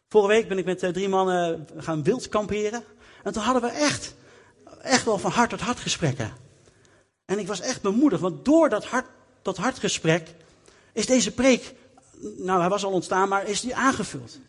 Vorige 0.10 0.34
week 0.34 0.48
ben 0.48 0.58
ik 0.58 0.66
met 0.66 0.84
eh, 0.84 0.90
drie 0.90 1.10
mannen 1.10 1.68
gaan 1.78 2.04
wild 2.04 2.30
kamperen. 2.30 2.84
En 3.24 3.34
toen 3.34 3.44
hadden 3.44 3.62
we 3.62 3.70
echt, 3.70 4.16
echt 4.82 5.06
wel 5.06 5.18
van 5.18 5.32
hart 5.32 5.50
tot 5.50 5.62
hart 5.62 5.80
gesprekken. 5.80 6.34
En 7.26 7.40
ik 7.40 7.48
was 7.48 7.62
echt 7.62 7.82
bemoedigd, 7.82 8.22
want 8.22 8.46
door 8.46 8.70
dat 8.70 8.86
hart 8.86 9.06
tot 9.42 9.58
hart 9.58 9.80
gesprek 9.80 10.28
is 10.98 11.06
deze 11.06 11.32
preek, 11.32 11.74
nou 12.38 12.60
hij 12.60 12.70
was 12.70 12.84
al 12.84 12.92
ontstaan, 12.92 13.30
maar 13.30 13.48
is 13.48 13.62
die 13.62 13.76
aangevuld. 13.76 14.40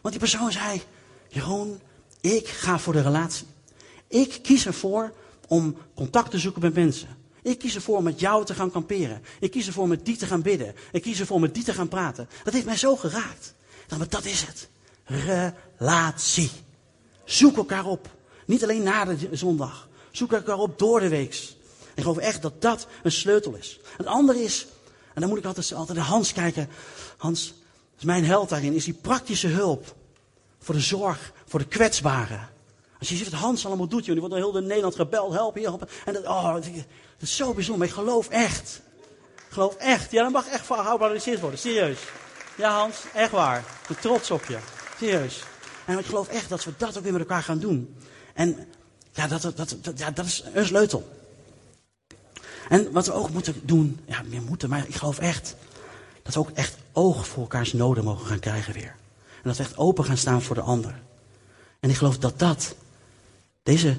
Want 0.00 0.14
die 0.14 0.18
persoon 0.18 0.52
zei, 0.52 0.82
Jeroen, 1.28 1.80
ik 2.20 2.48
ga 2.48 2.78
voor 2.78 2.92
de 2.92 3.02
relatie. 3.02 3.46
Ik 4.08 4.38
kies 4.42 4.66
ervoor 4.66 5.12
om 5.48 5.76
contact 5.94 6.30
te 6.30 6.38
zoeken 6.38 6.62
met 6.62 6.74
mensen. 6.74 7.08
Ik 7.42 7.58
kies 7.58 7.74
ervoor 7.74 7.96
om 7.96 8.04
met 8.04 8.20
jou 8.20 8.44
te 8.44 8.54
gaan 8.54 8.70
kamperen. 8.70 9.22
Ik 9.40 9.50
kies 9.50 9.66
ervoor 9.66 9.88
met 9.88 10.04
die 10.04 10.16
te 10.16 10.26
gaan 10.26 10.42
bidden. 10.42 10.74
Ik 10.92 11.02
kies 11.02 11.20
ervoor 11.20 11.40
met 11.40 11.54
die 11.54 11.64
te 11.64 11.74
gaan 11.74 11.88
praten. 11.88 12.28
Dat 12.44 12.52
heeft 12.52 12.66
mij 12.66 12.76
zo 12.76 12.96
geraakt. 12.96 13.54
maar 13.98 14.08
dat 14.08 14.24
is 14.24 14.42
het. 14.42 14.68
Relatie. 15.04 16.50
Zoek 17.24 17.56
elkaar 17.56 17.84
op. 17.84 18.08
Niet 18.46 18.62
alleen 18.62 18.82
na 18.82 19.04
de 19.04 19.28
zondag. 19.32 19.88
Zoek 20.10 20.32
elkaar 20.32 20.58
op 20.58 20.78
door 20.78 21.00
de 21.00 21.08
weeks. 21.08 21.56
Ik 21.94 22.02
geloof 22.02 22.18
echt 22.18 22.42
dat 22.42 22.62
dat 22.62 22.86
een 23.02 23.12
sleutel 23.12 23.54
is. 23.54 23.80
Het 23.96 24.06
andere 24.06 24.42
is, 24.42 24.66
en 25.14 25.20
dan 25.20 25.28
moet 25.28 25.38
ik 25.38 25.44
altijd, 25.44 25.74
altijd 25.74 25.98
naar 25.98 26.06
Hans 26.06 26.32
kijken. 26.32 26.68
Hans 27.16 27.54
is 27.98 28.04
mijn 28.04 28.24
held 28.24 28.48
daarin, 28.48 28.74
is 28.74 28.84
die 28.84 28.94
praktische 28.94 29.48
hulp. 29.48 29.94
Voor 30.58 30.74
de 30.74 30.80
zorg, 30.80 31.32
voor 31.46 31.58
de 31.58 31.66
kwetsbaren. 31.66 32.48
Als 32.98 33.08
je 33.08 33.16
ziet 33.16 33.30
wat 33.30 33.40
Hans 33.40 33.66
allemaal 33.66 33.86
doet, 33.86 34.06
wordt 34.06 34.20
door 34.20 34.36
heel 34.38 34.52
de 34.52 34.60
Nederland 34.60 34.94
gebeld, 34.94 35.32
help 35.32 35.54
hier, 35.54 35.64
help. 35.64 35.90
En 36.04 36.12
dat, 36.12 36.26
oh, 36.26 36.56
is 37.18 37.36
zo 37.36 37.54
bijzonder, 37.54 37.86
ik 37.86 37.92
geloof 37.92 38.28
echt. 38.28 38.80
Ik 39.36 39.52
geloof 39.56 39.74
echt. 39.74 40.10
Ja, 40.10 40.22
dat 40.22 40.32
mag 40.32 40.46
echt 40.46 40.66
gehoudbaardiseerd 40.66 41.40
worden, 41.40 41.58
serieus. 41.58 41.98
Ja 42.56 42.78
Hans, 42.78 42.96
echt 43.14 43.30
waar. 43.30 43.58
Ik 43.58 43.86
ben 43.86 44.00
trots 44.00 44.30
op 44.30 44.44
je. 44.44 44.58
Serieus. 44.98 45.42
En 45.84 45.98
ik 45.98 46.06
geloof 46.06 46.28
echt 46.28 46.48
dat 46.48 46.64
we 46.64 46.72
dat 46.76 46.96
ook 46.96 47.02
weer 47.02 47.12
met 47.12 47.20
elkaar 47.20 47.42
gaan 47.42 47.58
doen. 47.58 47.96
En 48.34 48.68
ja, 49.12 49.26
dat, 49.26 49.42
dat, 49.42 49.56
dat, 49.56 49.98
ja, 49.98 50.10
dat 50.10 50.26
is 50.26 50.44
een 50.54 50.66
sleutel. 50.66 51.19
En 52.70 52.92
wat 52.92 53.06
we 53.06 53.12
ook 53.12 53.30
moeten 53.30 53.54
doen, 53.62 54.00
ja, 54.06 54.22
meer 54.28 54.42
moeten, 54.42 54.68
maar 54.68 54.88
ik 54.88 54.94
geloof 54.94 55.18
echt 55.18 55.56
dat 56.22 56.34
we 56.34 56.40
ook 56.40 56.50
echt 56.50 56.76
oog 56.92 57.26
voor 57.26 57.42
elkaars 57.42 57.72
noden 57.72 58.04
mogen 58.04 58.26
gaan 58.26 58.38
krijgen 58.38 58.74
weer. 58.74 58.94
En 59.18 59.42
dat 59.42 59.56
we 59.56 59.62
echt 59.62 59.76
open 59.76 60.04
gaan 60.04 60.16
staan 60.16 60.42
voor 60.42 60.54
de 60.54 60.60
ander. 60.60 61.00
En 61.80 61.90
ik 61.90 61.96
geloof 61.96 62.18
dat 62.18 62.38
dat, 62.38 62.74
deze 63.62 63.96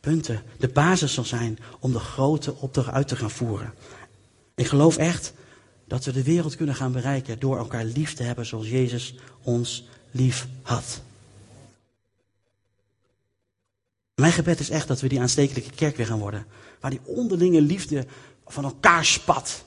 punten, 0.00 0.42
de 0.58 0.68
basis 0.68 1.14
zal 1.14 1.24
zijn 1.24 1.58
om 1.80 1.92
de 1.92 1.98
grote 1.98 2.54
opdracht 2.54 2.90
uit 2.90 3.08
te 3.08 3.16
gaan 3.16 3.30
voeren. 3.30 3.74
Ik 4.54 4.66
geloof 4.66 4.96
echt 4.96 5.32
dat 5.86 6.04
we 6.04 6.12
de 6.12 6.22
wereld 6.22 6.56
kunnen 6.56 6.74
gaan 6.74 6.92
bereiken 6.92 7.38
door 7.38 7.58
elkaar 7.58 7.84
lief 7.84 8.14
te 8.14 8.22
hebben 8.22 8.46
zoals 8.46 8.68
Jezus 8.68 9.14
ons 9.42 9.88
lief 10.10 10.46
had. 10.62 11.00
Mijn 14.20 14.32
gebed 14.32 14.60
is 14.60 14.70
echt 14.70 14.88
dat 14.88 15.00
we 15.00 15.08
die 15.08 15.20
aanstekelijke 15.20 15.70
kerk 15.70 15.96
weer 15.96 16.06
gaan 16.06 16.18
worden. 16.18 16.46
Waar 16.80 16.90
die 16.90 17.00
onderlinge 17.04 17.60
liefde 17.60 18.06
van 18.46 18.64
elkaar 18.64 19.04
spat. 19.04 19.64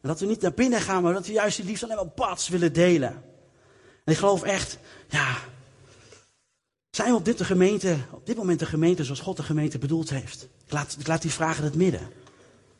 En 0.00 0.08
dat 0.08 0.20
we 0.20 0.26
niet 0.26 0.40
naar 0.40 0.52
binnen 0.52 0.80
gaan, 0.80 1.02
maar 1.02 1.12
dat 1.12 1.26
we 1.26 1.32
juist 1.32 1.56
die 1.56 1.66
liefde 1.66 1.84
alleen 1.84 1.96
maar 1.96 2.14
bats 2.14 2.48
willen 2.48 2.72
delen. 2.72 3.22
En 4.04 4.12
ik 4.12 4.18
geloof 4.18 4.42
echt, 4.42 4.78
ja. 5.08 5.36
Zijn 6.90 7.10
we 7.10 7.16
op 7.16 7.24
dit, 7.24 7.38
de 7.38 7.44
gemeente, 7.44 7.96
op 8.10 8.26
dit 8.26 8.36
moment 8.36 8.58
de 8.58 8.66
gemeente 8.66 9.04
zoals 9.04 9.20
God 9.20 9.36
de 9.36 9.42
gemeente 9.42 9.78
bedoeld 9.78 10.10
heeft? 10.10 10.48
Ik 10.66 10.72
laat, 10.72 10.96
ik 10.98 11.06
laat 11.06 11.22
die 11.22 11.30
vragen 11.30 11.58
in 11.64 11.70
het 11.70 11.78
midden. 11.78 12.10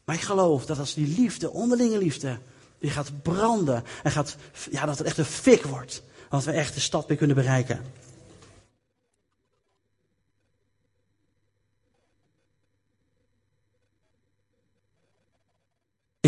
Maar 0.05 0.15
ik 0.15 0.23
geloof 0.23 0.67
dat 0.67 0.79
als 0.79 0.95
die 0.95 1.21
liefde, 1.21 1.51
onderlinge 1.51 1.99
liefde, 1.99 2.39
die 2.79 2.91
gaat 2.91 3.23
branden. 3.23 3.85
En 4.03 4.11
gaat, 4.11 4.37
ja, 4.71 4.87
dat 4.87 4.99
het 4.99 5.07
echt 5.07 5.19
een 5.19 5.25
fik 5.25 5.63
wordt. 5.63 6.03
Dat 6.29 6.45
we 6.45 6.53
echt 6.53 6.75
de 6.75 6.81
stad 6.81 7.07
weer 7.07 7.17
kunnen 7.17 7.37
bereiken. 7.37 7.85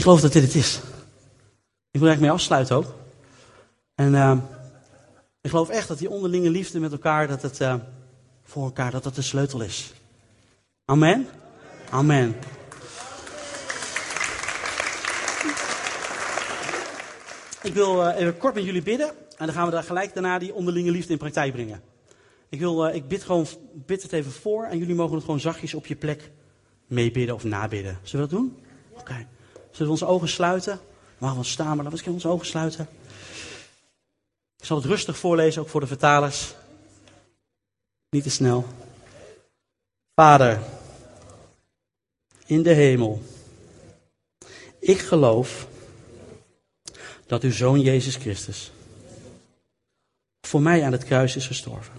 Ik 0.03 0.09
geloof 0.09 0.23
dat 0.23 0.33
dit 0.33 0.43
het 0.43 0.55
is. 0.55 0.77
Ik 1.91 2.01
wil 2.01 2.09
eigenlijk 2.09 2.21
mee 2.21 2.31
afsluiten 2.31 2.77
ook. 2.77 2.95
En 3.95 4.13
uh, 4.13 4.37
ik 5.41 5.51
geloof 5.51 5.69
echt 5.69 5.89
dat 5.89 5.99
die 5.99 6.11
onderlinge 6.11 6.51
liefde 6.51 6.81
met 6.81 6.93
elkaar, 6.93 7.29
dat 7.29 7.43
het 7.43 7.61
uh, 7.61 7.75
voor 8.43 8.65
elkaar, 8.65 8.91
dat 8.91 9.03
dat 9.03 9.15
de 9.15 9.23
sleutel 9.23 9.61
is. 9.61 9.93
Amen? 10.85 11.29
Amen. 11.91 12.37
Ik 17.63 17.75
wil 17.75 18.07
uh, 18.07 18.17
even 18.17 18.39
kort 18.39 18.55
met 18.55 18.65
jullie 18.65 18.83
bidden. 18.83 19.09
En 19.09 19.47
dan 19.47 19.55
gaan 19.55 19.67
we 19.67 19.73
daar 19.73 19.85
gelijk 19.85 20.15
daarna 20.15 20.39
die 20.39 20.55
onderlinge 20.55 20.91
liefde 20.91 21.13
in 21.13 21.19
praktijk 21.19 21.53
brengen. 21.53 21.83
Ik, 22.49 22.59
wil, 22.59 22.87
ik 22.87 23.09
bid, 23.09 23.23
gewoon, 23.23 23.47
bid 23.75 24.03
het 24.03 24.13
even 24.13 24.33
voor 24.33 24.65
en 24.65 24.79
jullie 24.79 24.95
mogen 24.95 25.15
het 25.15 25.25
gewoon 25.25 25.41
zachtjes 25.41 25.75
op 25.75 25.87
je 25.87 25.97
plek 25.97 26.31
meebidden 26.87 27.35
of 27.35 27.45
nabidden. 27.45 27.99
Zullen 28.03 28.29
we 28.29 28.35
dat 28.35 28.41
doen? 28.41 28.57
Oké. 28.99 29.27
Zullen 29.73 29.87
we 29.87 29.91
onze 29.91 30.07
ogen 30.07 30.29
sluiten? 30.29 30.81
Mogen 31.19 31.39
we 31.39 31.45
staan, 31.45 31.77
maar 31.77 31.85
laten 31.85 32.05
we 32.05 32.11
onze 32.11 32.29
ogen 32.29 32.47
sluiten. 32.47 32.89
Ik 34.57 34.65
zal 34.65 34.77
het 34.77 34.87
rustig 34.87 35.17
voorlezen, 35.17 35.63
ook 35.63 35.69
voor 35.69 35.81
de 35.81 35.87
vertalers. 35.87 36.55
Niet 38.11 38.23
te 38.23 38.31
snel. 38.31 38.67
Vader, 40.15 40.61
in 42.47 42.63
de 42.63 42.73
hemel. 42.73 43.23
Ik 44.79 44.99
geloof 44.99 45.67
dat 47.27 47.43
uw 47.43 47.53
zoon 47.53 47.81
Jezus 47.81 48.17
Christus 48.17 48.73
voor 50.53 50.63
mij 50.63 50.85
aan 50.85 50.93
het 50.93 51.05
kruis 51.05 51.37
is 51.37 51.47
gestorven. 51.47 51.95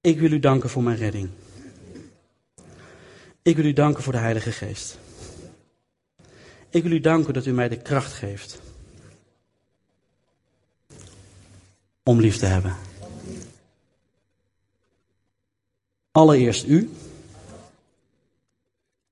Ik 0.00 0.18
wil 0.18 0.30
u 0.30 0.38
danken 0.38 0.70
voor 0.70 0.82
mijn 0.82 0.96
redding. 0.96 1.30
Ik 3.42 3.56
wil 3.56 3.64
u 3.64 3.72
danken 3.72 4.02
voor 4.02 4.12
de 4.12 4.18
Heilige 4.18 4.52
Geest. 4.52 4.98
Ik 6.72 6.82
wil 6.82 6.92
u 6.92 7.00
danken 7.00 7.34
dat 7.34 7.46
u 7.46 7.52
mij 7.52 7.68
de 7.68 7.76
kracht 7.76 8.12
geeft 8.12 8.60
om 12.02 12.20
lief 12.20 12.36
te 12.36 12.46
hebben. 12.46 12.76
Allereerst 16.10 16.66
u 16.66 16.90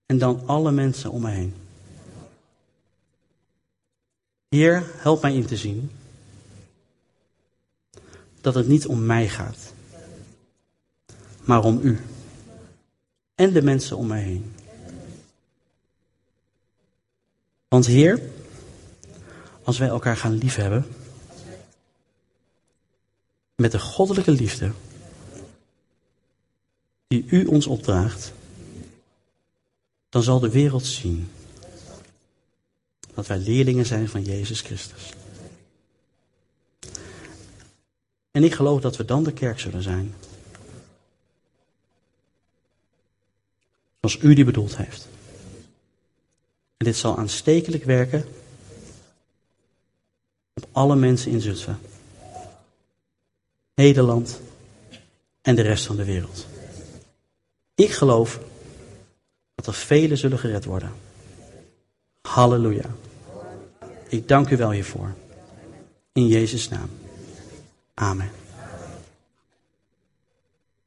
en 0.07 0.19
dan 0.19 0.47
alle 0.47 0.71
mensen 0.71 1.11
om 1.11 1.23
me 1.23 1.31
heen. 1.31 1.55
Heer, 4.49 4.91
help 4.97 5.23
mij 5.23 5.35
in 5.35 5.47
te 5.47 5.57
zien 5.57 5.91
dat 8.41 8.55
het 8.55 8.69
niet 8.69 8.87
om 8.87 9.07
mij 9.07 9.29
gaat, 9.29 9.73
maar 11.41 11.65
om 11.65 11.81
u 11.83 12.01
en 13.35 13.53
de 13.53 13.63
mensen 13.63 13.97
om 13.97 14.07
mij 14.07 14.23
heen. 14.23 14.53
Want 17.71 17.87
Heer, 17.87 18.21
als 19.63 19.79
wij 19.79 19.89
elkaar 19.89 20.17
gaan 20.17 20.33
liefhebben, 20.33 20.87
met 23.57 23.73
de 23.73 23.79
goddelijke 23.79 24.31
liefde 24.31 24.73
die 27.07 27.25
u 27.27 27.47
ons 27.47 27.67
opdraagt, 27.67 28.33
dan 30.09 30.23
zal 30.23 30.41
de 30.41 30.51
wereld 30.51 30.87
zien 30.87 31.31
dat 33.15 33.27
wij 33.27 33.39
leerlingen 33.39 33.87
zijn 33.87 34.09
van 34.09 34.23
Jezus 34.23 34.61
Christus. 34.61 35.13
En 38.31 38.45
ik 38.45 38.55
geloof 38.55 38.81
dat 38.81 38.97
we 38.97 39.05
dan 39.05 39.25
de 39.25 39.33
kerk 39.33 39.61
zullen 39.61 39.83
zijn. 39.83 40.15
Zoals 44.01 44.23
u 44.23 44.35
die 44.35 44.45
bedoeld 44.45 44.77
heeft. 44.77 45.09
En 46.81 46.87
dit 46.87 46.97
zal 46.97 47.17
aanstekelijk 47.17 47.85
werken 47.85 48.25
op 50.55 50.69
alle 50.73 50.97
mensen 50.97 51.31
in 51.31 51.41
Zutphen, 51.41 51.79
Nederland 53.75 54.41
en 55.43 55.55
de 55.55 55.63
rest 55.63 55.87
van 55.87 55.97
de 55.97 56.05
wereld. 56.05 56.47
Ik 57.75 57.91
geloof 57.91 58.41
dat 59.55 59.67
er 59.67 59.75
velen 59.75 60.19
zullen 60.19 60.39
gered 60.39 60.65
worden. 60.65 60.93
Halleluja. 62.23 62.91
Ik 64.09 64.29
dank 64.29 64.51
u 64.51 64.57
wel 64.57 64.71
hiervoor. 64.71 65.15
In 66.13 66.27
Jezus' 66.27 66.69
naam. 66.69 66.91
Amen. 67.95 68.31